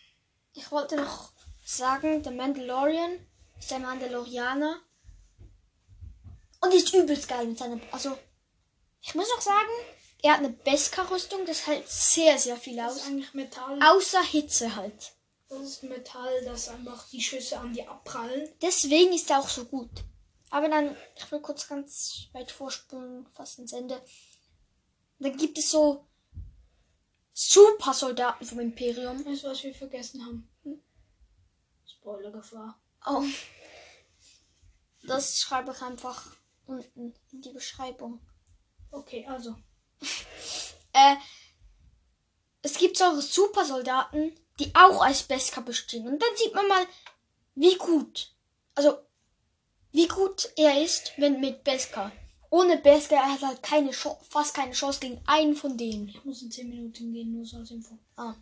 Ich 0.53 0.71
wollte 0.71 0.95
noch 0.95 1.31
sagen, 1.63 2.23
The 2.23 2.31
Mandalorian 2.31 3.19
ist 3.59 3.71
ein 3.73 3.83
Mandalorianer. 3.83 4.79
Und 6.61 6.73
ist 6.73 6.93
übelst 6.93 7.27
geil 7.27 7.47
mit 7.47 7.57
seiner. 7.57 7.79
Also, 7.91 8.17
ich 9.01 9.15
muss 9.15 9.27
auch 9.37 9.41
sagen, 9.41 9.69
er 10.23 10.33
hat 10.33 10.39
eine 10.39 10.49
Beskar-Rüstung, 10.49 11.45
das 11.45 11.65
hält 11.65 11.87
sehr, 11.89 12.37
sehr 12.37 12.57
viel 12.57 12.75
Das 12.77 12.95
ist 12.95 13.01
aus. 13.01 13.07
eigentlich 13.07 13.33
Metall. 13.33 13.79
Außer 13.83 14.23
Hitze 14.23 14.75
halt. 14.75 15.13
Das 15.49 15.61
ist 15.61 15.83
Metall, 15.83 16.45
das 16.45 16.69
einfach 16.69 17.07
die 17.09 17.21
Schüsse 17.21 17.59
an 17.59 17.73
die 17.73 17.85
abprallen. 17.87 18.49
Deswegen 18.61 19.13
ist 19.13 19.29
er 19.29 19.39
auch 19.39 19.49
so 19.49 19.65
gut. 19.65 19.89
Aber 20.49 20.69
dann, 20.69 20.95
ich 21.15 21.31
will 21.31 21.39
kurz 21.39 21.67
ganz 21.67 22.27
weit 22.33 22.51
vorspulen, 22.51 23.27
fast 23.33 23.59
ins 23.59 23.73
Ende. 23.73 24.01
Dann 25.21 25.37
gibt 25.37 25.57
es 25.59 25.69
so 25.69 26.07
Supersoldaten 27.33 28.45
vom 28.45 28.59
Imperium. 28.59 29.23
Du, 29.23 29.43
was 29.43 29.63
wir 29.63 29.73
vergessen 29.73 30.25
haben? 30.25 30.49
Hm? 30.63 30.81
Spoilergefahr. 31.85 32.81
Oh. 33.05 33.23
Das 35.03 35.39
schreibe 35.39 35.71
ich 35.71 35.81
einfach 35.81 36.35
unten 36.65 37.13
in 37.31 37.41
die 37.41 37.51
Beschreibung. 37.51 38.19
Okay, 38.91 39.25
also. 39.27 39.55
Äh, 40.93 41.15
es 42.63 42.77
gibt 42.77 42.97
so 42.97 43.21
Supersoldaten, 43.21 44.35
die 44.59 44.75
auch 44.75 45.01
als 45.01 45.23
Beskar 45.23 45.63
bestehen. 45.63 46.05
Und 46.05 46.21
dann 46.21 46.35
sieht 46.35 46.53
man 46.53 46.67
mal, 46.67 46.85
wie 47.55 47.77
gut, 47.77 48.35
also 48.75 48.97
wie 49.93 50.09
gut 50.09 50.51
er 50.57 50.83
ist, 50.83 51.13
wenn 51.15 51.39
mit 51.39 51.63
Beskar. 51.63 52.11
Ohne 52.51 52.77
Beskar 52.77 53.23
er 53.23 53.31
hat 53.31 53.41
halt 53.41 53.63
keine 53.63 53.91
Chance, 53.91 54.19
fast 54.29 54.53
keine 54.53 54.73
Chance 54.73 54.99
gegen 54.99 55.21
einen 55.25 55.55
von 55.55 55.77
denen. 55.77 56.09
Ich 56.09 56.23
muss 56.25 56.41
in 56.41 56.51
10 56.51 56.69
Minuten 56.69 57.13
gehen, 57.13 57.31
nur 57.31 57.45
so 57.45 57.57
als 57.57 57.71
Info. 57.71 57.97
Ah. 58.17 58.35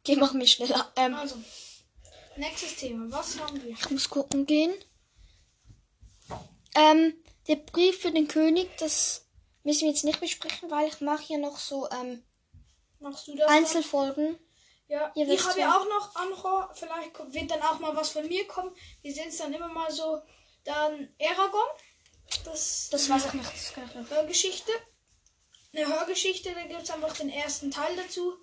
Okay, 0.00 0.16
machen 0.16 0.40
wir 0.40 0.46
schneller. 0.46 0.90
Ähm, 0.96 1.14
Also. 1.14 1.36
Nächstes 2.36 2.76
Thema. 2.76 3.04
Was 3.10 3.38
haben 3.38 3.62
wir? 3.62 3.72
ich 3.72 3.90
muss 3.90 4.08
gucken 4.08 4.46
gehen. 4.46 4.72
Ähm, 6.74 7.14
der 7.48 7.56
Brief 7.56 8.00
für 8.00 8.10
den 8.10 8.28
König, 8.28 8.70
das 8.78 9.26
müssen 9.62 9.82
wir 9.82 9.88
jetzt 9.88 10.04
nicht 10.04 10.18
besprechen, 10.18 10.70
weil 10.70 10.88
ich 10.88 11.02
mache 11.02 11.22
hier 11.22 11.38
noch 11.38 11.58
so 11.58 11.86
ähm, 11.90 12.22
Machst 12.98 13.28
du 13.28 13.36
das? 13.36 13.46
Einzelfolgen. 13.50 14.38
Ja, 14.88 15.12
Ihr 15.14 15.28
ich 15.28 15.44
habe 15.46 15.60
ja. 15.60 15.76
auch 15.76 15.84
noch 15.86 16.16
Anhor. 16.16 16.70
Vielleicht 16.74 17.34
wird 17.34 17.50
dann 17.50 17.60
auch 17.60 17.78
mal 17.78 17.94
was 17.94 18.08
von 18.10 18.26
mir 18.26 18.46
kommen. 18.46 18.74
Wir 19.02 19.12
sehen 19.12 19.28
es 19.28 19.36
dann 19.36 19.52
immer 19.52 19.68
mal 19.68 19.90
so. 19.90 20.22
Dann 20.64 21.14
Aragon. 21.20 21.60
Das, 22.44 22.88
Das 22.90 23.08
weiß 23.08 23.26
ich 23.26 23.32
nicht. 23.34 23.52
Das 23.52 23.72
kann 23.72 23.88
ich 23.88 23.94
nicht. 23.94 24.10
Hörgeschichte. 24.10 24.72
Eine 25.74 25.86
Hörgeschichte, 25.86 26.52
da 26.54 26.64
gibt 26.66 26.82
es 26.82 26.90
einfach 26.90 27.16
den 27.16 27.30
ersten 27.30 27.70
Teil 27.70 27.96
dazu. 27.96 28.34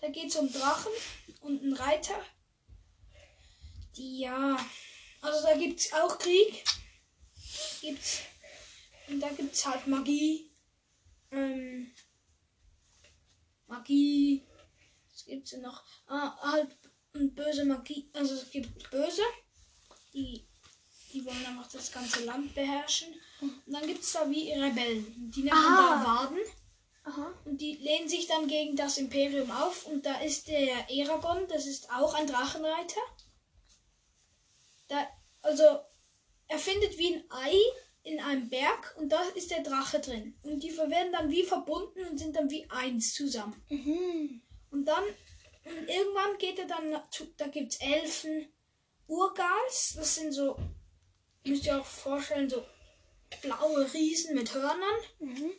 Da 0.00 0.08
geht 0.08 0.28
es 0.28 0.36
um 0.36 0.52
Drachen 0.52 0.92
und 1.40 1.62
einen 1.62 1.74
Reiter. 1.74 2.20
Die 3.96 4.20
ja. 4.20 4.56
Also 5.22 5.46
da 5.46 5.56
gibt 5.56 5.80
es 5.80 5.92
auch 5.92 6.18
Krieg. 6.18 6.64
Gibt's 7.80 8.20
Und 9.08 9.20
da 9.20 9.28
gibt 9.30 9.54
es 9.54 9.64
halt 9.64 9.86
Magie. 9.86 10.50
Ähm, 11.30 11.90
Magie. 13.66 14.46
Was 15.10 15.24
gibt's 15.24 15.50
denn 15.50 15.62
noch? 15.62 15.82
Ah, 16.06 16.36
halt 16.52 16.76
und 17.14 17.34
böse 17.34 17.64
Magie. 17.64 18.10
Also 18.12 18.34
es 18.34 18.50
gibt 18.50 18.90
böse, 18.90 19.22
die, 20.12 20.46
die 21.14 21.24
wollen 21.24 21.46
einfach 21.46 21.70
das 21.70 21.92
ganze 21.92 22.24
Land 22.24 22.54
beherrschen. 22.54 23.14
Und 23.40 23.72
dann 23.72 23.86
gibt 23.86 24.02
es 24.02 24.12
da 24.12 24.28
wie 24.28 24.52
Rebellen. 24.52 25.30
Die 25.34 25.42
nennt 25.42 25.54
man 25.54 25.72
Ah. 25.72 26.04
da 26.04 26.06
Waden. 26.06 26.38
Aha. 27.04 27.32
Und 27.44 27.60
die 27.60 27.76
lehnen 27.76 28.08
sich 28.08 28.26
dann 28.26 28.48
gegen 28.48 28.76
das 28.76 28.98
Imperium 28.98 29.50
auf. 29.50 29.86
Und 29.86 30.04
da 30.04 30.20
ist 30.20 30.48
der 30.48 30.90
Eragon, 30.90 31.46
das 31.48 31.66
ist 31.66 31.90
auch 31.90 32.14
ein 32.14 32.26
Drachenreiter. 32.26 33.00
Da, 34.88 35.06
also, 35.42 35.64
er 36.48 36.58
findet 36.58 36.98
wie 36.98 37.14
ein 37.14 37.24
Ei 37.30 37.54
in 38.02 38.20
einem 38.20 38.48
Berg 38.48 38.94
und 38.98 39.10
da 39.10 39.20
ist 39.34 39.50
der 39.50 39.62
Drache 39.62 40.00
drin. 40.00 40.36
Und 40.42 40.62
die 40.62 40.76
werden 40.76 41.12
dann 41.12 41.30
wie 41.30 41.42
verbunden 41.42 42.06
und 42.06 42.18
sind 42.18 42.36
dann 42.36 42.50
wie 42.50 42.68
eins 42.70 43.14
zusammen. 43.14 43.62
Mhm. 43.68 44.42
Und 44.70 44.84
dann, 44.86 45.04
und 45.64 45.88
irgendwann 45.88 46.36
geht 46.38 46.58
er 46.58 46.66
dann, 46.66 46.90
da 47.36 47.46
gibt 47.46 47.72
es 47.72 47.80
Elfen, 47.80 48.48
Urgals, 49.06 49.94
das 49.96 50.14
sind 50.14 50.32
so, 50.32 50.56
müsst 51.44 51.66
ihr 51.66 51.78
euch 51.78 51.86
vorstellen, 51.86 52.48
so 52.48 52.64
blaue 53.42 53.92
Riesen 53.92 54.34
mit 54.34 54.52
Hörnern. 54.54 55.00
Mhm. 55.18 55.52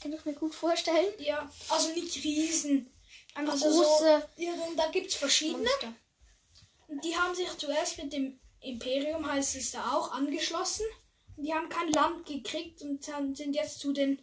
Kann 0.00 0.12
ich 0.12 0.24
mir 0.24 0.34
gut 0.34 0.54
vorstellen. 0.54 1.12
Ja, 1.18 1.50
also 1.68 1.92
nicht 1.92 2.22
Riesen. 2.22 2.92
Einfach 3.34 3.54
Also 3.54 3.66
große 3.66 4.28
so, 4.36 4.42
ja, 4.42 4.52
da 4.76 4.90
gibt 4.90 5.08
es 5.08 5.14
verschiedene. 5.14 5.58
Monster. 5.58 5.94
Die 7.02 7.16
haben 7.16 7.34
sich 7.34 7.48
zuerst 7.56 7.98
mit 7.98 8.12
dem 8.12 8.38
Imperium, 8.60 9.26
heißt 9.26 9.56
es 9.56 9.72
da 9.72 9.92
auch, 9.92 10.12
angeschlossen. 10.12 10.86
Die 11.36 11.52
haben 11.52 11.68
kein 11.68 11.90
Land 11.92 12.26
gekriegt 12.26 12.82
und 12.82 13.02
sind 13.02 13.54
jetzt 13.54 13.80
zu 13.80 13.92
den 13.92 14.22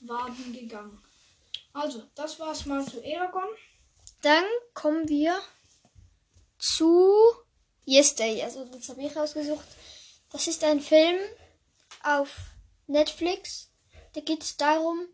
Waden 0.00 0.52
gegangen. 0.52 1.02
Also, 1.72 2.02
das 2.14 2.38
war's 2.40 2.66
mal 2.66 2.84
zu 2.84 3.00
Eragon. 3.04 3.48
Dann 4.22 4.44
kommen 4.74 5.08
wir 5.08 5.40
zu 6.58 7.32
Yesterday. 7.90 8.42
Also 8.42 8.64
das 8.66 8.88
habe 8.88 9.02
ich 9.02 9.16
rausgesucht. 9.16 9.66
Das 10.30 10.46
ist 10.46 10.62
ein 10.62 10.80
Film 10.80 11.18
auf 12.04 12.30
Netflix. 12.86 13.70
Da 14.12 14.20
geht 14.20 14.42
es 14.42 14.56
darum, 14.56 15.08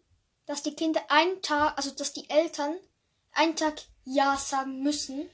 dass 0.44 0.62
die 0.62 0.74
Kinder 0.74 1.00
einen 1.08 1.40
Tag, 1.42 1.76
also 1.76 1.90
dass 1.90 2.12
die 2.12 2.28
Eltern 2.28 2.76
einen 3.32 3.56
Tag 3.56 3.74
Ja 4.04 4.36
sagen 4.36 4.82
müssen. 4.82 5.30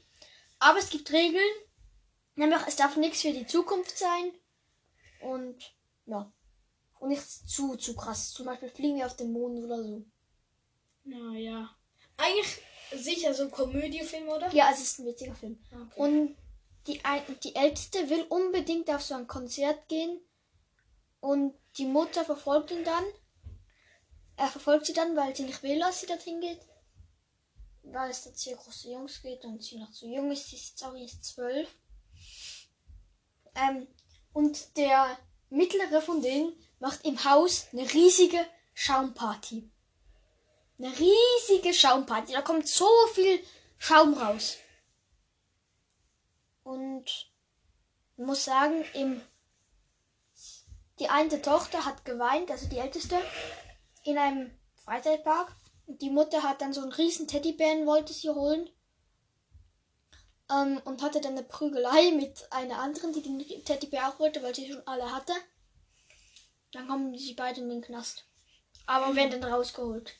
Aber 0.60 0.78
es 0.78 0.90
gibt 0.90 1.12
Regeln. 1.12 1.42
Nämlich, 2.34 2.60
es 2.66 2.76
darf 2.76 2.96
nichts 2.96 3.20
für 3.20 3.32
die 3.32 3.46
Zukunft 3.46 3.98
sein. 3.98 4.32
Und 5.20 5.74
ja. 6.06 6.32
Und 6.98 7.08
nichts 7.08 7.44
zu, 7.46 7.74
zu 7.76 7.96
krass. 7.96 8.32
Zum 8.32 8.46
Beispiel 8.46 8.70
fliegen 8.70 8.96
wir 8.96 9.06
auf 9.06 9.16
den 9.16 9.32
Mond 9.32 9.58
oder 9.58 9.82
so. 9.82 10.04
Naja. 11.04 11.76
Eigentlich 12.16 12.60
sicher 12.94 13.34
so 13.34 13.48
Komödiefilm, 13.48 14.28
oder? 14.28 14.52
Ja, 14.54 14.70
es 14.72 14.80
ist 14.80 14.98
ein 15.00 15.06
witziger 15.06 15.34
Film. 15.34 15.58
Okay. 15.72 16.00
Und 16.00 16.36
die, 16.86 17.04
ein, 17.04 17.22
die 17.42 17.54
Älteste 17.54 18.10
will 18.10 18.22
unbedingt 18.28 18.90
auf 18.90 19.02
so 19.02 19.14
ein 19.14 19.26
Konzert 19.26 19.88
gehen. 19.88 20.20
Und 21.20 21.54
die 21.76 21.86
Mutter 21.86 22.24
verfolgt 22.24 22.70
ihn 22.70 22.84
dann. 22.84 23.04
Er 24.36 24.48
verfolgt 24.48 24.86
sie 24.86 24.92
dann, 24.92 25.14
weil 25.16 25.34
sie 25.36 25.44
nicht 25.44 25.62
will, 25.62 25.78
dass 25.78 26.00
sie 26.00 26.06
dorthin 26.06 26.40
geht. 26.40 26.60
Weil 27.84 28.10
es 28.10 28.24
dort 28.24 28.38
sehr 28.38 28.56
große 28.56 28.90
Jungs 28.90 29.22
geht 29.22 29.44
und 29.44 29.62
sie 29.62 29.78
noch 29.78 29.92
zu 29.92 30.06
jung 30.06 30.30
ist. 30.32 30.48
Sie 30.48 30.56
ist 30.56 30.70
jetzt 30.70 30.84
auch 30.84 30.94
erst 30.94 31.24
zwölf. 31.24 31.68
Ähm, 33.54 33.86
und 34.32 34.76
der 34.76 35.18
mittlere 35.50 36.00
von 36.00 36.22
denen 36.22 36.52
macht 36.80 37.04
im 37.04 37.22
Haus 37.24 37.66
eine 37.72 37.92
riesige 37.92 38.44
Schaumparty. 38.74 39.70
Eine 40.78 40.92
riesige 40.98 41.74
Schaumparty. 41.74 42.32
Da 42.32 42.42
kommt 42.42 42.66
so 42.66 42.88
viel 43.14 43.40
Schaum 43.78 44.14
raus. 44.14 44.56
Und 46.64 47.30
muss 48.16 48.44
sagen, 48.44 48.84
im, 48.94 49.20
die 50.98 51.08
eine 51.08 51.42
Tochter 51.42 51.84
hat 51.84 52.04
geweint, 52.04 52.50
also 52.50 52.68
die 52.68 52.78
älteste, 52.78 53.18
in 54.04 54.18
einem 54.18 54.50
Freizeitpark. 54.84 55.54
Und 55.86 56.00
die 56.02 56.10
Mutter 56.10 56.42
hat 56.42 56.60
dann 56.60 56.72
so 56.72 56.82
einen 56.82 56.92
riesen 56.92 57.26
Teddybären, 57.26 57.86
wollte 57.86 58.12
sie 58.12 58.30
holen. 58.30 58.68
Ähm, 60.50 60.80
und 60.84 61.02
hatte 61.02 61.20
dann 61.20 61.32
eine 61.32 61.44
Prügelei 61.44 62.10
mit 62.16 62.46
einer 62.52 62.78
anderen, 62.78 63.12
die 63.12 63.22
den 63.22 63.64
Teddybär 63.64 64.08
auch 64.08 64.18
wollte, 64.18 64.42
weil 64.42 64.54
sie 64.54 64.70
schon 64.70 64.86
alle 64.86 65.10
hatte. 65.12 65.32
Dann 66.72 66.88
kommen 66.88 67.16
sie 67.18 67.34
beide 67.34 67.60
in 67.60 67.68
den 67.68 67.82
Knast. 67.82 68.24
Aber 68.86 69.14
werden 69.14 69.40
dann 69.40 69.52
rausgeholt. 69.52 70.12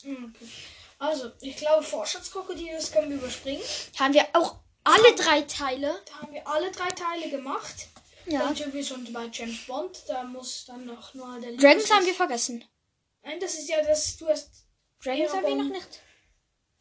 Okay. 0.00 0.48
Also, 0.98 1.32
ich 1.40 1.56
glaube, 1.56 1.82
Forschungskrokodil, 1.82 2.72
das 2.72 2.92
können 2.92 3.10
wir 3.10 3.16
überspringen. 3.16 3.62
Haben 3.98 4.14
wir 4.14 4.26
auch 4.34 4.56
alle 4.84 5.14
drei 5.14 5.42
Teile. 5.42 5.94
Da 6.06 6.14
haben 6.20 6.32
wir 6.32 6.46
alle 6.46 6.70
drei 6.70 6.88
Teile 6.88 7.30
gemacht. 7.30 7.88
Ja. 8.26 8.40
Dann 8.40 8.54
sind 8.56 8.72
wir 8.72 8.84
schon 8.84 9.12
bei 9.12 9.26
James 9.32 9.66
Bond. 9.66 10.02
Da 10.06 10.22
muss 10.24 10.64
dann 10.66 10.84
noch 10.86 11.12
nur 11.14 11.40
der 11.40 11.52
Dragons 11.56 11.90
haben 11.90 12.06
wir 12.06 12.14
vergessen. 12.14 12.64
Nein, 13.22 13.38
das 13.40 13.54
ist 13.54 13.68
ja 13.68 13.82
das. 13.82 14.16
Du 14.16 14.28
hast. 14.28 14.50
Dragons 15.02 15.30
Ja, 15.32 15.36
haben 15.38 15.46
wir 15.46 15.56
noch 15.56 15.72
nicht. 15.72 16.00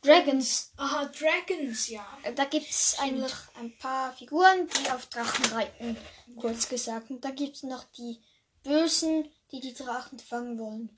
Dragons. 0.03 0.71
Aha, 0.77 1.05
Dragons, 1.05 1.89
ja. 1.89 2.05
Da 2.35 2.45
gibt 2.45 2.69
es 2.69 2.95
eigentlich 2.99 3.33
ein 3.59 3.77
paar 3.77 4.13
Figuren, 4.13 4.67
die 4.67 4.89
auf 4.89 5.05
Drachen 5.07 5.45
reiten. 5.53 5.95
Kurz 6.39 6.67
gesagt. 6.69 7.11
Und 7.11 7.23
da 7.23 7.29
gibt 7.29 7.57
es 7.57 7.63
noch 7.63 7.83
die 7.91 8.19
Bösen, 8.63 9.31
die 9.51 9.59
die 9.59 9.73
Drachen 9.73 10.17
fangen 10.19 10.57
wollen. 10.59 10.89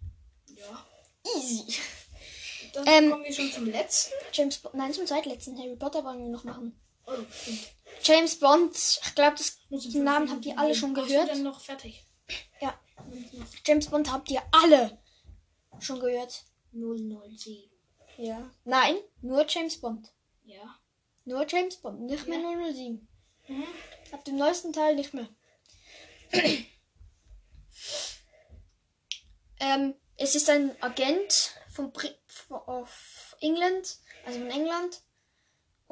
Ja. 0.55 0.85
Easy. 1.35 1.73
Dann 2.73 2.87
Ähm, 2.87 3.11
kommen 3.11 3.23
wir 3.25 3.33
schon 3.33 3.51
zum 3.51 3.65
letzten. 3.65 4.13
James 4.31 4.57
Bond. 4.59 4.75
Nein, 4.75 4.93
zum 4.93 5.05
zweitletzten. 5.05 5.57
Harry 5.57 5.75
Potter 5.75 6.03
wollen 6.03 6.19
wir 6.19 6.29
noch 6.29 6.43
machen. 6.45 6.79
James 8.03 8.39
Bond. 8.39 8.75
Ich 8.75 9.15
glaube, 9.15 9.37
den 9.69 10.03
Namen 10.03 10.29
habt 10.29 10.45
ihr 10.45 10.57
alle 10.57 10.75
schon 10.75 10.93
gehört. 10.93 11.29
dann 11.29 11.43
noch 11.43 11.59
fertig. 11.61 12.05
Ja. 12.61 12.79
James 13.65 13.87
Bond 13.87 14.11
habt 14.11 14.29
ihr 14.31 14.41
alle 14.51 14.97
schon 15.79 15.99
gehört. 15.99 16.43
007. 16.71 17.69
Ja. 18.17 18.49
Nein, 18.63 18.95
nur 19.21 19.45
James 19.47 19.79
Bond. 19.79 20.11
Ja. 20.45 20.79
Nur 21.25 21.45
James 21.47 21.77
Bond, 21.77 22.01
nicht 22.01 22.27
mehr 22.27 22.39
Ja. 22.39 22.73
007. 22.73 23.07
Mhm. 23.47 23.63
Ab 24.11 24.23
dem 24.25 24.35
neuesten 24.37 24.73
Teil 24.73 24.95
nicht 24.95 25.13
mehr. 25.13 25.27
ähm, 29.59 29.95
es 30.17 30.35
ist 30.35 30.49
ein 30.49 30.75
Agent 30.81 31.51
von 31.71 31.91
Bri 31.91 32.09
von- 32.27 32.87
England, 33.41 33.97
also 34.25 34.39
von 34.39 34.49
England. 34.49 35.01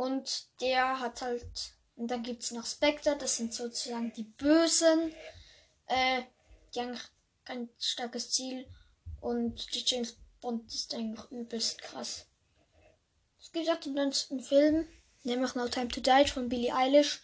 Und 0.01 0.47
der 0.61 0.99
hat 0.99 1.21
halt. 1.21 1.45
Und 1.95 2.09
dann 2.09 2.23
gibt 2.23 2.41
es 2.41 2.49
noch 2.49 2.65
Spectre, 2.65 3.15
das 3.15 3.37
sind 3.37 3.53
sozusagen 3.53 4.11
die 4.13 4.23
Bösen. 4.23 5.13
Äh, 5.85 6.23
die 6.73 6.79
haben 6.79 6.99
kein 7.45 7.69
starkes 7.77 8.31
Ziel. 8.31 8.65
Und 9.19 9.75
die 9.75 9.83
James 9.85 10.17
Bond 10.39 10.73
ist 10.73 10.95
eigentlich 10.95 11.29
übelst 11.29 11.83
krass. 11.83 12.25
Es 13.39 13.51
gibt 13.51 13.69
auch 13.69 13.79
den 13.79 13.93
letzten 13.93 14.39
Film, 14.39 14.87
nämlich 15.21 15.53
No 15.53 15.67
Time 15.67 15.89
to 15.89 16.01
Die 16.01 16.27
von 16.27 16.49
Billie 16.49 16.73
Eilish. 16.73 17.21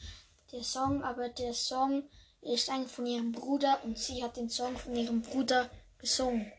Der 0.52 0.62
Song, 0.62 1.02
aber 1.02 1.30
der 1.30 1.56
Song 1.56 2.08
ist 2.42 2.70
eigentlich 2.70 2.92
von 2.92 3.08
ihrem 3.08 3.32
Bruder 3.32 3.84
und 3.86 3.98
sie 3.98 4.24
hat 4.24 4.38
den 4.38 4.52
Song 4.52 4.78
von 4.78 4.96
ihrem 4.96 5.24
Bruder 5.24 5.68
gesungen. 5.98 6.52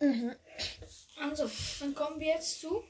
Mhm. 0.00 0.34
Also, 1.20 1.50
dann 1.80 1.94
kommen 1.94 2.18
wir 2.20 2.28
jetzt 2.28 2.62
zu. 2.62 2.84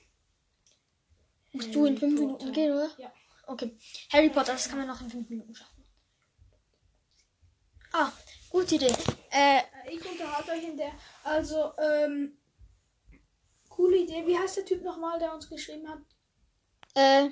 Musst 1.55 1.75
du 1.75 1.87
in 1.87 1.97
Harry 1.97 2.01
fünf 2.01 2.15
Potter. 2.21 2.27
Minuten 2.45 2.53
gehen, 2.53 2.73
oder? 2.73 2.91
Ja. 2.99 3.13
Okay. 3.47 3.77
Harry 4.13 4.31
Potter, 4.31 4.53
das 4.53 4.69
kann 4.69 4.79
man 4.79 4.87
noch 4.89 5.01
in 5.01 5.11
fünf 5.11 5.29
Minuten 5.29 5.55
schaffen. 5.55 5.85
Ah, 7.93 8.11
gute 8.51 8.75
Idee. 8.75 8.93
Äh, 9.31 9.61
Ich 9.91 10.05
unterhalte 10.11 10.51
euch 10.53 10.65
in 10.65 10.77
der. 10.77 10.93
Also, 11.23 11.73
ähm. 11.79 12.39
Coole 13.69 13.99
Idee. 13.99 14.25
Wie 14.27 14.39
heißt 14.39 14.57
der 14.59 14.65
Typ 14.65 14.83
nochmal, 14.83 15.19
der 15.19 15.35
uns 15.35 15.49
geschrieben 15.49 15.89
hat? 15.89 15.99
äh, 16.97 17.31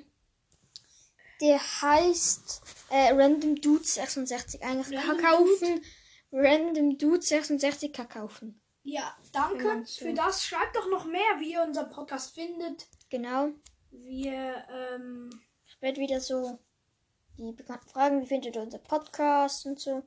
der 1.41 1.59
heißt 1.83 2.63
äh, 2.91 3.13
Random 3.13 3.57
Dude 3.57 3.85
66. 3.85 4.63
Eigentlich 4.63 4.97
Random 4.99 5.19
kaufen. 5.25 5.85
Random 6.33 6.99
Dude 6.99 7.23
66 7.23 7.93
kaufen. 8.09 8.61
Ja, 8.85 9.17
danke 9.33 9.85
für 9.87 10.13
das. 10.15 10.45
Schreibt 10.45 10.75
doch 10.77 10.89
noch 10.91 11.05
mehr, 11.05 11.39
wie 11.41 11.53
ihr 11.53 11.63
unseren 11.63 11.91
Podcast 11.91 12.35
findet. 12.35 12.87
Genau. 13.11 13.51
Wir, 13.93 14.67
ähm. 14.71 15.31
Ich 15.67 15.81
werde 15.81 16.01
wieder 16.01 16.21
so 16.21 16.59
die 17.39 17.53
bekannten 17.53 17.89
Fragen, 17.89 18.21
wie 18.23 18.27
findet 18.27 18.57
ihr 18.57 18.63
unser 18.63 18.79
Podcast 18.79 19.67
und 19.67 19.81
so 19.81 20.03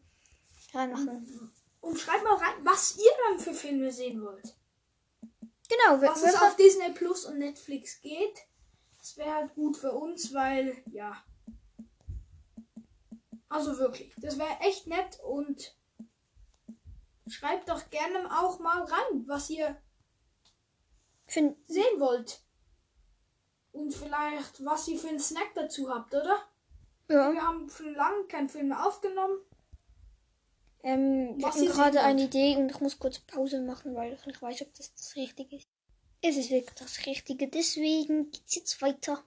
reinmachen. 0.73 1.51
Und 1.81 1.99
schreibt 1.99 2.23
mal 2.23 2.35
rein, 2.35 2.63
was 2.63 2.97
ihr 2.97 3.11
dann 3.27 3.39
für 3.39 3.53
Filme 3.53 3.91
sehen 3.91 4.21
wollt. 4.21 4.55
Genau, 5.69 6.01
wir, 6.01 6.09
Was 6.09 6.23
es 6.23 6.33
wir, 6.33 6.47
auf 6.47 6.55
Disney 6.55 6.91
Plus 6.91 7.25
und 7.25 7.39
Netflix 7.39 8.01
geht. 8.01 8.39
Das 8.99 9.17
wäre 9.17 9.33
halt 9.33 9.53
gut 9.55 9.77
für 9.77 9.91
uns, 9.91 10.33
weil, 10.33 10.75
ja. 10.91 11.23
Also 13.49 13.77
wirklich, 13.77 14.13
das 14.17 14.37
wäre 14.37 14.59
echt 14.61 14.87
nett 14.87 15.19
und 15.23 15.75
schreibt 17.27 17.69
doch 17.69 17.89
gerne 17.89 18.29
auch 18.39 18.59
mal 18.59 18.83
rein, 18.83 19.27
was 19.27 19.49
ihr 19.49 19.79
Find, 21.27 21.57
sehen 21.67 21.99
wollt. 21.99 22.44
Und 23.75 23.93
vielleicht, 23.93 24.63
was 24.63 24.87
ihr 24.87 24.97
für 24.97 25.09
einen 25.09 25.19
Snack 25.19 25.53
dazu 25.53 25.93
habt, 25.93 26.13
oder? 26.13 26.37
ja. 27.09 27.31
Wir 27.33 27.41
haben 27.41 27.69
schon 27.69 27.93
lange 27.93 28.23
keinen 28.23 28.47
Film 28.47 28.69
mehr 28.69 28.85
aufgenommen. 28.85 29.37
Ähm, 30.81 31.35
wir 31.35 31.45
Was 31.45 31.55
hatten 31.55 31.65
ihr 31.65 31.71
gerade 31.71 32.01
eine 32.01 32.23
Idee 32.23 32.55
und 32.55 32.71
ich 32.71 32.79
muss 32.79 32.97
kurz 32.97 33.19
Pause 33.19 33.59
machen, 33.59 33.93
weil 33.93 34.13
ich 34.13 34.25
nicht 34.25 34.41
weiß, 34.41 34.61
ob 34.61 34.73
das 34.75 34.93
das 34.93 35.15
Richtige 35.17 35.57
ist. 35.57 35.67
Es 36.21 36.37
ist 36.37 36.51
wirklich 36.51 36.75
das 36.75 37.05
Richtige, 37.05 37.49
deswegen 37.49 38.31
geht's 38.31 38.55
jetzt 38.55 38.81
weiter. 38.81 39.21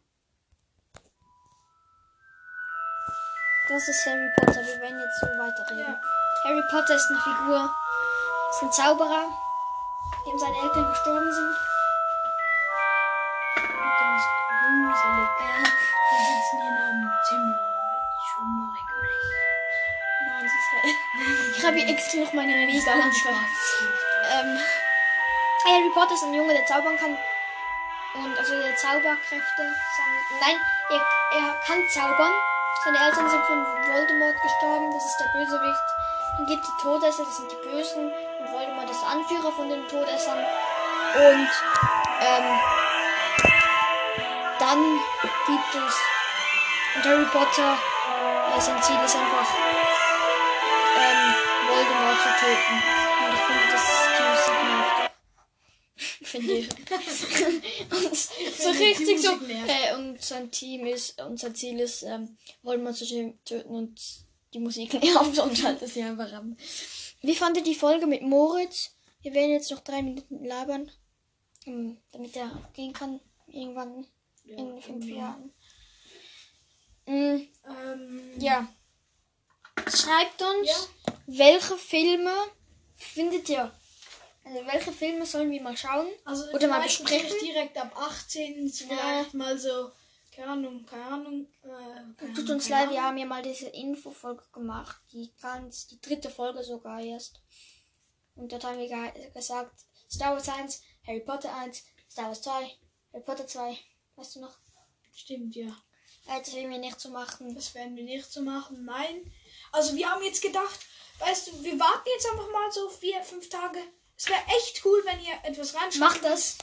Das 3.69 3.87
ist 3.87 4.07
Harry 4.07 4.31
Potter, 4.39 4.65
wir 4.65 4.81
werden 4.81 4.99
jetzt 4.99 5.21
so 5.21 5.27
weiterreden. 5.27 5.95
Ja. 5.95 6.01
Harry 6.45 6.63
Potter 6.71 6.95
ist 6.95 7.11
eine 7.11 7.21
Figur, 7.21 7.75
ist 8.51 8.63
ein 8.63 8.73
Zauberer, 8.73 9.29
dem 10.25 10.39
seine 10.39 10.57
Eltern 10.63 10.89
gestorben 10.89 11.33
sind. 11.33 11.78
Gruselig. 14.89 15.29
Äh, 15.39 15.65
Wir 16.11 16.23
sitzen 16.25 16.57
in 16.57 16.75
einem 16.79 17.11
Zimmer 17.29 17.61
mit 17.93 18.13
schummerigem 18.29 19.01
Licht. 19.05 19.37
nein, 20.29 20.45
es 20.47 20.53
ist 20.53 20.69
hell. 20.73 20.95
Ich 21.57 21.65
habe 21.67 21.77
hier 21.77 21.89
extra 21.89 22.19
noch 22.21 22.33
meine 22.33 22.55
mega. 22.67 22.93
Ähm, 24.33 24.59
Harry 25.65 25.91
Potter 25.93 26.15
ist 26.15 26.25
ein 26.25 26.35
Junge, 26.35 26.55
der 26.55 26.67
zaubern 26.67 26.97
kann. 26.97 27.17
Und 28.15 28.39
also 28.39 28.55
der 28.55 28.77
Zauberkräfte. 28.77 29.63
Nein, 30.41 30.57
er, 30.91 31.03
er 31.39 31.61
kann 31.67 31.89
zaubern. 31.89 32.33
Seine 32.85 32.99
Eltern 32.99 33.29
sind 33.29 33.45
von 33.45 33.65
Voldemort 33.65 34.37
gestorben. 34.43 34.91
Das 34.93 35.05
ist 35.05 35.19
der 35.19 35.39
Bösewicht. 35.39 35.89
Dann 36.37 36.47
gibt 36.47 36.65
die 36.67 36.83
Todesser, 36.83 37.25
das 37.25 37.37
sind 37.37 37.51
die 37.51 37.69
Bösen. 37.69 38.13
Und 38.39 38.53
Voldemort 38.53 38.89
ist 38.91 39.03
der 39.03 39.11
Anführer 39.11 39.53
von 39.53 39.69
den 39.69 39.87
Todessern. 39.89 40.39
Und 40.39 41.51
ähm, 42.21 42.61
dann 44.69 45.01
gibt 45.47 45.75
es 45.75 45.95
und 46.97 47.05
Harry 47.05 47.25
Potter. 47.27 47.79
Äh, 48.55 48.61
sein 48.61 48.83
Ziel 48.83 48.97
ist 49.03 49.17
einfach 49.17 49.49
ähm, 50.99 51.35
Voldemort 51.69 52.19
zu 52.21 52.29
töten. 52.39 52.77
Und 53.25 53.33
ich 53.35 53.41
finde, 53.47 53.65
das 53.73 53.83
ist 53.89 54.05
ziemlich 54.17 54.41
sinnhaft. 54.45 55.11
finde 56.23 56.53
ich. 56.53 56.69
und 57.91 58.15
so 58.15 58.71
richtig 58.71 59.21
so. 59.23 59.31
Äh, 59.49 59.95
und 59.95 60.21
sein 60.21 60.51
Team 60.51 60.85
ist, 60.87 61.21
und 61.23 61.41
sein 61.41 61.55
Ziel 61.55 61.81
ist, 61.81 62.03
ähm, 62.03 62.37
Voldemort 62.63 62.97
zu 62.97 63.07
töten 63.45 63.71
und 63.71 63.99
die 64.53 64.59
Musik 64.59 64.93
nervt 65.03 65.39
und 65.39 65.57
schaltet 65.57 65.89
sie 65.89 66.03
einfach 66.03 66.31
ab. 66.31 66.45
Wie 67.23 67.35
fandet 67.35 67.67
ihr 67.67 67.73
die 67.73 67.79
Folge 67.79 68.07
mit 68.07 68.21
Moritz? 68.23 68.95
Wir 69.23 69.33
werden 69.33 69.53
jetzt 69.53 69.71
noch 69.71 69.81
drei 69.81 70.03
Minuten 70.03 70.45
labern, 70.45 70.91
ähm, 71.65 71.97
damit 72.13 72.37
er 72.37 72.51
gehen 72.75 72.93
kann 72.93 73.21
irgendwann 73.51 74.07
in 74.49 74.81
fünf 74.81 75.05
Jahren. 75.07 75.53
Mm, 77.07 77.41
Ähm, 77.71 78.33
ja. 78.39 78.69
Schreibt 79.89 80.43
uns, 80.43 80.69
Ja. 80.69 81.13
welche 81.27 81.77
Filme 81.77 82.33
findet 82.97 83.49
ihr? 83.49 83.73
Also 84.45 84.67
welche 84.67 84.93
Filme 84.93 85.27
sollen 85.27 85.51
wir 85.51 85.61
mal 85.63 85.77
schauen? 85.77 86.09
Also 86.25 86.51
Oder 86.53 86.69
mal 86.69 86.83
besprechen? 86.83 87.39
direkt 87.41 87.77
ab 87.77 87.93
18, 87.97 88.67
ist 88.67 88.83
vielleicht 88.83 89.35
mal 89.35 89.59
so, 89.59 89.91
keine 90.35 90.53
Ahnung, 90.53 90.85
keine 90.87 91.05
Ahnung. 91.05 91.47
Äh, 91.63 92.15
keine 92.19 92.35
Tut 92.35 92.49
uns 92.51 92.69
leid, 92.69 92.91
wir 92.91 93.03
haben 93.03 93.19
ja 93.19 93.27
mal 93.27 93.43
diese 93.43 93.69
Infofolge 93.69 94.45
gemacht, 94.53 95.01
die 95.13 95.33
ganz, 95.41 95.87
die 95.87 96.01
dritte 96.01 96.31
Folge 96.31 96.63
sogar 96.65 97.01
erst. 97.01 97.41
Und 98.35 98.53
dort 98.53 98.65
haben 98.65 98.79
wir 98.79 98.89
ge 98.89 99.31
gesagt, 99.33 99.73
Star 100.11 100.33
Wars 100.33 100.49
1, 100.49 100.83
Harry 101.07 101.21
Potter 101.21 101.55
1, 101.55 101.85
Star 102.11 102.27
Wars 102.29 102.41
2, 102.43 102.51
Harry 103.13 103.25
Potter 103.25 103.47
2, 103.47 103.77
weißt 104.19 104.37
du 104.37 104.41
noch? 104.41 104.59
Stimmt, 105.15 105.55
ja. 105.57 105.69
Äh, 106.27 106.41
das 106.41 106.55
werden 106.55 106.71
wir 106.71 106.79
nicht 106.79 107.01
so 107.01 107.09
machen. 107.11 107.55
Das 107.55 107.75
werden 107.75 107.97
wir 107.97 108.05
nicht 108.05 108.31
so 108.31 108.43
machen, 108.43 108.85
nein. 108.85 109.33
Also 109.73 109.95
wir 109.97 110.11
haben 110.11 110.23
jetzt 110.25 110.43
gedacht, 110.43 110.81
weißt 111.19 111.49
du, 111.49 111.65
wir 111.65 111.79
warten 111.79 112.09
jetzt 112.15 112.31
einfach 112.31 112.51
mal 112.51 112.71
so 112.73 112.89
vier, 112.91 113.23
fünf 113.23 113.49
Tage. 113.49 113.79
Es 114.17 114.29
wäre 114.29 114.41
echt 114.59 114.85
cool, 114.85 115.01
wenn 115.05 115.21
ihr 115.21 115.35
etwas 115.45 115.75
reinschreibt. 115.75 115.99
Macht 115.99 116.25
das, 116.25 116.59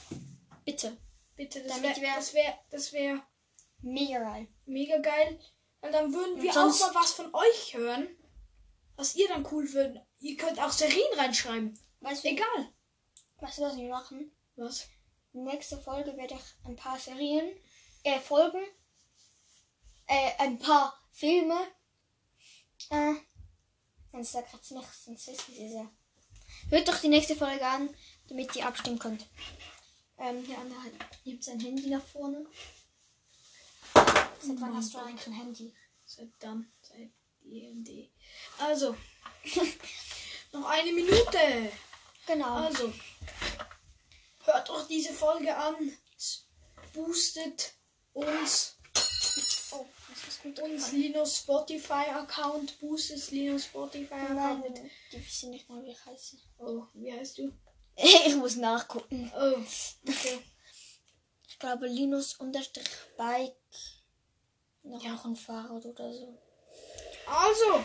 bitte. 0.64 0.96
Bitte, 1.36 1.62
das 1.62 1.82
wäre 1.82 2.00
wir- 2.00 2.14
das 2.14 2.34
wär, 2.34 2.58
das 2.70 2.92
wär 2.92 3.26
Mega 3.82 4.18
geil. 4.18 4.48
mega 4.64 4.98
geil. 4.98 5.38
Weil 5.80 5.92
dann 5.92 6.12
würden 6.12 6.40
wir 6.42 6.50
auch 6.50 6.54
mal 6.80 6.94
was 6.94 7.12
von 7.12 7.34
euch 7.34 7.74
hören. 7.74 8.08
Was 8.96 9.14
ihr 9.14 9.28
dann 9.28 9.46
cool 9.52 9.70
würdet. 9.72 10.02
Ihr 10.20 10.36
könnt 10.36 10.58
auch 10.58 10.72
Serien 10.72 11.12
reinschreiben. 11.18 11.78
Weißt 12.00 12.24
du, 12.24 12.28
Egal. 12.28 12.72
weißt 13.40 13.58
du, 13.58 13.62
was 13.62 13.76
wir 13.76 13.88
machen? 13.88 14.34
Was? 14.56 14.88
Nächste 15.36 15.76
Folge 15.76 16.16
werde 16.16 16.34
ich 16.34 16.66
ein 16.66 16.76
paar 16.76 16.98
Serien, 16.98 17.46
äh, 18.04 18.18
Folgen, 18.20 18.64
äh, 20.06 20.30
ein 20.38 20.58
paar 20.58 20.98
Filme, 21.12 21.58
äh, 22.88 23.12
sonst 24.10 24.32
sagt 24.32 24.54
jetzt 24.54 24.70
nichts, 24.72 25.04
sonst 25.04 25.26
wissen 25.26 25.54
sie 25.54 25.66
es 25.66 25.74
ja. 25.74 25.90
Hört 26.70 26.88
doch 26.88 26.98
die 26.98 27.08
nächste 27.08 27.36
Folge 27.36 27.66
an, 27.66 27.94
damit 28.28 28.56
ihr 28.56 28.66
abstimmen 28.66 28.98
könnt. 28.98 29.26
Ähm, 30.16 30.42
hier 30.42 30.56
andere 30.56 30.80
hebt 31.24 31.44
sein 31.44 31.60
Handy 31.60 31.90
nach 31.90 32.04
vorne. 32.04 32.46
Seit 33.92 34.58
wann 34.58 34.74
hast 34.74 34.94
du 34.94 34.98
eigentlich 34.98 35.26
ein 35.26 35.34
Handy? 35.34 35.74
Seit 36.06 36.30
dann, 36.38 36.72
seit 36.80 37.10
DMD. 37.42 38.10
Also. 38.58 38.96
noch 40.52 40.64
eine 40.64 40.92
Minute. 40.92 41.72
Genau. 42.26 42.54
Also. 42.54 42.90
Hört 44.46 44.68
doch 44.68 44.86
diese 44.86 45.12
Folge 45.12 45.54
an. 45.56 45.74
Es 46.16 46.46
boostet 46.92 47.74
uns. 48.12 48.76
Oh, 49.72 49.84
was 50.08 50.28
ist 50.28 50.44
mit 50.44 50.60
Uns? 50.60 50.92
Linus 50.92 51.38
Spotify 51.38 52.08
Account. 52.14 52.78
Boostet 52.78 53.28
Linus 53.32 53.64
Spotify 53.64 54.14
Account. 54.14 54.70
Nein, 54.70 54.90
die 55.12 55.26
wissen 55.26 55.50
nicht 55.50 55.68
mal, 55.68 55.82
wie 55.84 55.90
ich 55.90 56.06
heiße. 56.06 56.36
Oh, 56.58 56.84
wie 56.94 57.12
heißt 57.12 57.38
du? 57.38 57.52
ich 57.96 58.36
muss 58.36 58.54
nachgucken. 58.54 59.32
Oh, 59.36 59.58
okay. 60.08 60.38
Ich 61.48 61.58
glaube 61.58 61.88
Linus 61.88 62.34
unterstrich 62.34 62.86
Bike. 63.16 63.56
Noch, 64.84 65.02
noch 65.02 65.24
ein 65.24 65.34
Fahrrad 65.34 65.84
oder 65.84 66.12
so. 66.12 66.38
Also. 67.26 67.84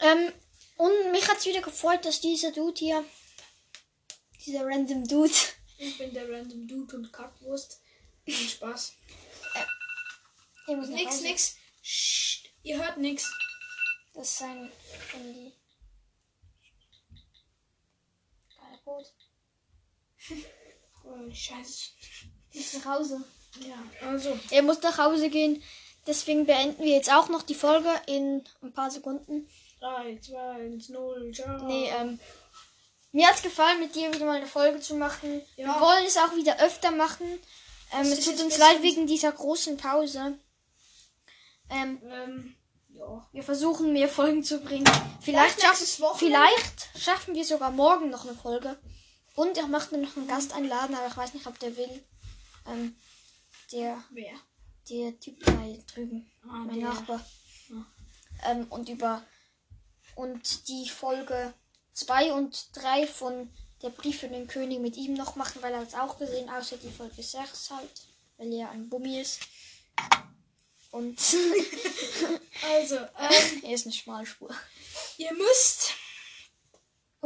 Ähm, 0.00 0.32
und 0.76 1.12
mich 1.12 1.26
hat 1.26 1.38
es 1.38 1.46
wieder 1.46 1.62
gefreut, 1.62 2.04
dass 2.04 2.20
dieser 2.20 2.52
Dude 2.52 2.78
hier, 2.78 3.02
dieser 4.44 4.66
random 4.66 5.08
Dude, 5.08 5.32
Ich 5.78 5.98
bin 5.98 6.12
der 6.14 6.30
Random 6.30 6.66
Dude 6.66 6.96
und 6.96 7.12
Kackwurst. 7.12 7.82
Viel 8.24 8.48
Spaß. 8.48 8.94
nach 10.66 10.88
Nix, 10.88 11.20
nix. 11.20 11.56
Psst. 11.82 12.48
Ihr 12.62 12.78
hört 12.78 12.98
nix. 12.98 13.30
Das 14.14 14.28
ist 14.28 14.38
sein 14.38 14.72
Handy. 15.12 15.52
Geiler 18.58 18.78
Boot. 18.84 19.12
Oh, 21.04 21.32
scheiße. 21.32 21.90
Ich 22.50 22.56
muss 22.56 22.84
nach 22.84 22.96
Hause. 22.96 23.24
Ja, 23.60 24.08
also. 24.08 24.38
Er 24.50 24.62
muss 24.62 24.82
nach 24.82 24.98
Hause 24.98 25.30
gehen. 25.30 25.62
Deswegen 26.06 26.46
beenden 26.46 26.82
wir 26.82 26.94
jetzt 26.94 27.12
auch 27.12 27.28
noch 27.28 27.42
die 27.42 27.54
Folge 27.54 27.90
in 28.06 28.42
ein 28.62 28.72
paar 28.72 28.90
Sekunden. 28.90 29.48
3, 29.80 30.18
2, 30.18 30.50
1, 30.50 30.88
0, 30.88 31.32
ciao. 31.32 31.66
Nee, 31.66 31.90
ähm. 31.90 32.18
Mir 33.16 33.28
hat's 33.28 33.40
gefallen, 33.40 33.80
mit 33.80 33.94
dir 33.94 34.12
wieder 34.12 34.26
mal 34.26 34.36
eine 34.36 34.46
Folge 34.46 34.78
zu 34.78 34.94
machen. 34.94 35.40
Ja. 35.56 35.68
Wir 35.68 35.80
wollen 35.80 36.04
es 36.04 36.18
auch 36.18 36.36
wieder 36.36 36.60
öfter 36.60 36.90
machen. 36.90 37.26
Ähm, 37.94 38.12
es 38.12 38.22
tut 38.22 38.38
uns 38.42 38.58
leid 38.58 38.82
wegen 38.82 39.06
dieser 39.06 39.32
großen 39.32 39.78
Pause. 39.78 40.38
Ähm, 41.70 41.98
Ähm, 42.04 42.56
ja. 42.90 43.26
wir 43.32 43.42
versuchen 43.42 43.94
mehr 43.94 44.10
Folgen 44.10 44.44
zu 44.44 44.58
bringen. 44.60 44.84
Vielleicht, 45.22 45.62
Wochenende. 45.62 46.18
vielleicht 46.18 47.02
schaffen 47.02 47.34
wir 47.34 47.46
sogar 47.46 47.70
morgen 47.70 48.10
noch 48.10 48.26
eine 48.26 48.34
Folge. 48.34 48.78
Und 49.34 49.56
ich 49.56 49.66
möchte 49.66 49.96
noch 49.96 50.14
einen 50.14 50.28
Gast 50.28 50.52
einladen, 50.52 50.94
aber 50.94 51.06
ich 51.06 51.16
weiß 51.16 51.32
nicht, 51.32 51.46
ob 51.46 51.58
der 51.58 51.74
will. 51.74 52.04
Ähm, 52.68 52.96
der, 53.72 54.04
Wer? 54.10 54.34
der 54.90 55.18
Typ 55.18 55.42
da 55.42 55.52
drüben. 55.90 56.30
Ah, 56.42 56.58
mein 56.66 56.80
der. 56.80 56.88
Nachbar. 56.90 57.24
Ähm, 58.44 58.66
und 58.68 58.90
über 58.90 59.22
und 60.16 60.68
die 60.68 60.86
Folge 60.86 61.54
2 61.96 62.32
und 62.34 62.68
3 62.76 63.06
von 63.06 63.50
der 63.82 63.90
Brief 63.90 64.20
für 64.20 64.28
den 64.28 64.46
König 64.48 64.80
mit 64.80 64.96
ihm 64.96 65.14
noch 65.14 65.36
machen, 65.36 65.60
weil 65.62 65.72
er 65.72 65.80
hat 65.80 65.88
es 65.88 65.94
auch 65.94 66.18
gesehen, 66.18 66.48
außer 66.48 66.76
die 66.78 66.90
Folge 66.90 67.22
6 67.22 67.70
halt, 67.70 67.90
weil 68.36 68.52
er 68.52 68.70
ein 68.70 68.88
Bummi 68.88 69.20
ist. 69.20 69.40
Und 70.90 71.18
Also, 72.74 72.96
ähm, 72.96 73.62
er 73.64 73.72
ist 73.74 73.86
eine 73.86 73.94
Schmalspur. 73.94 74.54
ihr 75.18 75.32
müsst. 75.34 75.94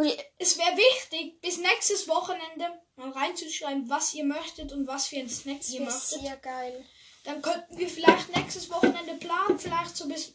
Ihr- 0.03 0.17
Es 0.39 0.57
wäre 0.59 0.77
wichtig, 0.77 1.41
bis 1.41 1.59
nächstes 1.59 2.09
Wochenende 2.09 2.81
mal 2.97 3.11
reinzuschreiben, 3.11 3.89
was 3.89 4.15
ihr 4.15 4.25
möchtet 4.25 4.73
und 4.73 4.87
was 4.87 5.07
für 5.09 5.17
ein 5.17 5.29
Snacks 5.29 5.71
ihr 5.71 5.83
möchtet. 5.83 6.21
sehr 6.21 6.37
geil. 6.37 6.85
Dann 7.25 7.43
könnten 7.43 7.77
wir 7.79 7.89
vielleicht 7.89 8.35
nächstes 8.35 8.71
Wochenende 8.71 9.15
planen, 9.17 9.59
vielleicht 9.59 9.97
so 9.97 10.09
bis 10.09 10.33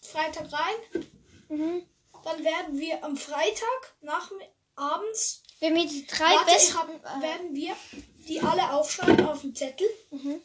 Freitag 0.00 0.48
rein. 0.52 1.04
Mhm. 1.48 1.82
Dann 2.30 2.44
werden 2.44 2.78
wir 2.78 3.02
am 3.04 3.16
Freitag 3.16 3.94
nach 4.00 4.30
abends 4.74 5.42
Wenn 5.60 5.74
wir 5.74 5.86
die 5.88 6.06
drei 6.06 6.34
warte, 6.34 6.52
besten. 6.52 6.74
hab, 6.78 6.88
äh, 6.88 7.22
werden 7.22 7.54
wir 7.54 7.74
die 8.28 8.40
alle 8.40 8.72
aufschreiben 8.72 9.26
auf 9.26 9.40
den 9.40 9.54
Zettel. 9.54 9.86
mhm. 10.10 10.42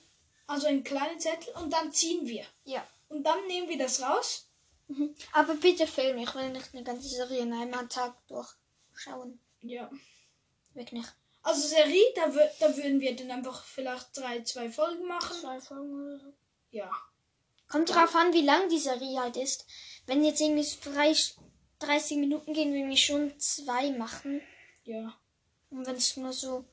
Also 0.47 0.67
in 0.67 0.83
kleine 0.83 1.17
Zettel 1.17 1.53
und 1.55 1.71
dann 1.71 1.91
ziehen 1.91 2.25
wir. 2.27 2.45
Ja. 2.65 2.85
Und 3.09 3.23
dann 3.23 3.45
nehmen 3.47 3.67
wir 3.69 3.77
das 3.77 4.01
raus. 4.01 4.47
Mhm. 4.87 5.15
Aber 5.33 5.55
bitte 5.55 5.87
film, 5.87 6.17
ich 6.17 6.33
will 6.35 6.49
nicht 6.49 6.73
eine 6.73 6.83
ganze 6.83 7.07
Serie 7.09 7.39
in 7.39 7.53
einem 7.53 7.89
Tag 7.89 8.15
durchschauen. 8.27 9.39
Ja. 9.61 9.89
Wirklich 10.73 11.01
nicht. 11.01 11.13
Also 11.41 11.67
Serie, 11.67 12.03
da, 12.15 12.23
wür- 12.27 12.49
da 12.59 12.75
würden 12.77 12.99
wir 13.01 13.15
dann 13.15 13.31
einfach 13.31 13.63
vielleicht 13.65 14.15
drei, 14.17 14.41
zwei 14.43 14.69
Folgen 14.69 15.05
machen. 15.07 15.35
Zwei 15.39 15.59
Folgen 15.59 15.93
oder 15.93 16.19
so. 16.19 16.33
Ja. 16.71 16.89
Kommt 17.69 17.89
drauf 17.89 18.15
an, 18.15 18.33
wie 18.33 18.41
lang 18.41 18.69
die 18.69 18.79
Serie 18.79 19.19
halt 19.21 19.37
ist. 19.37 19.65
Wenn 20.05 20.23
jetzt 20.23 20.41
irgendwie 20.41 20.67
drei, 20.83 21.13
30 21.85 22.17
Minuten 22.17 22.53
gehen, 22.53 22.91
ich 22.91 23.05
schon 23.05 23.37
zwei 23.39 23.91
machen. 23.91 24.41
Ja. 24.85 25.13
Und 25.69 25.85
wenn 25.87 25.95
es 25.95 26.15
nur 26.17 26.33
so 26.33 26.65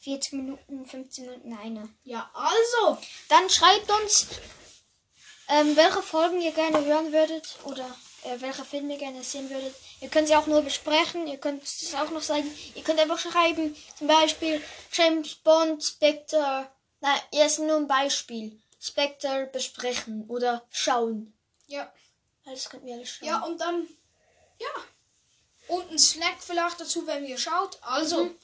40 0.00 0.32
Minuten, 0.34 0.86
15 0.86 1.26
Minuten 1.26 1.54
eine. 1.54 1.88
Ja, 2.04 2.30
also. 2.34 2.98
Dann 3.28 3.48
schreibt 3.48 3.90
uns, 3.90 4.26
ähm, 5.48 5.76
welche 5.76 6.02
Folgen 6.02 6.40
ihr 6.40 6.52
gerne 6.52 6.84
hören 6.84 7.12
würdet 7.12 7.58
oder 7.64 7.86
äh, 8.24 8.40
welche 8.40 8.64
Filme 8.64 8.94
ihr 8.94 8.98
gerne 8.98 9.22
sehen 9.22 9.50
würdet. 9.50 9.74
Ihr 10.00 10.08
könnt 10.08 10.28
sie 10.28 10.36
auch 10.36 10.46
nur 10.46 10.62
besprechen, 10.62 11.26
ihr 11.26 11.38
könnt 11.38 11.62
es 11.62 11.94
auch 11.94 12.10
noch 12.10 12.22
sagen. 12.22 12.50
Ihr 12.74 12.82
könnt 12.82 13.00
einfach 13.00 13.18
schreiben, 13.18 13.76
zum 13.96 14.06
Beispiel 14.06 14.62
James 14.92 15.34
Bond, 15.36 15.82
Spectre. 15.82 16.68
Nein, 17.00 17.20
erst 17.32 17.58
nur 17.60 17.76
ein 17.76 17.88
Beispiel. 17.88 18.60
Spectre 18.80 19.48
besprechen 19.52 20.28
oder 20.28 20.66
schauen. 20.70 21.32
Ja. 21.66 21.92
Alles 22.44 22.68
könnt 22.68 22.84
ihr 22.86 22.94
alles 22.94 23.08
schauen. 23.10 23.28
Ja, 23.28 23.42
und 23.44 23.60
dann. 23.60 23.86
Ja. 24.62 25.74
Und 25.74 25.90
ein 25.90 25.98
Snack 25.98 26.36
vielleicht 26.40 26.80
dazu, 26.80 27.06
wenn 27.06 27.24
ihr 27.24 27.38
schaut. 27.38 27.78
Also. 27.82 28.24
Mhm. 28.24 28.38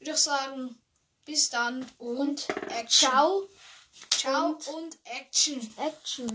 Würde 0.00 0.12
ich 0.12 0.16
sagen, 0.18 0.80
bis 1.24 1.50
dann 1.50 1.84
und, 1.98 2.48
Action. 2.70 3.10
Ciao. 3.10 3.48
Ciao 4.10 4.46
und- 4.50 4.68
und 4.68 4.98
Action. 5.04 5.74
Action. 5.76 6.26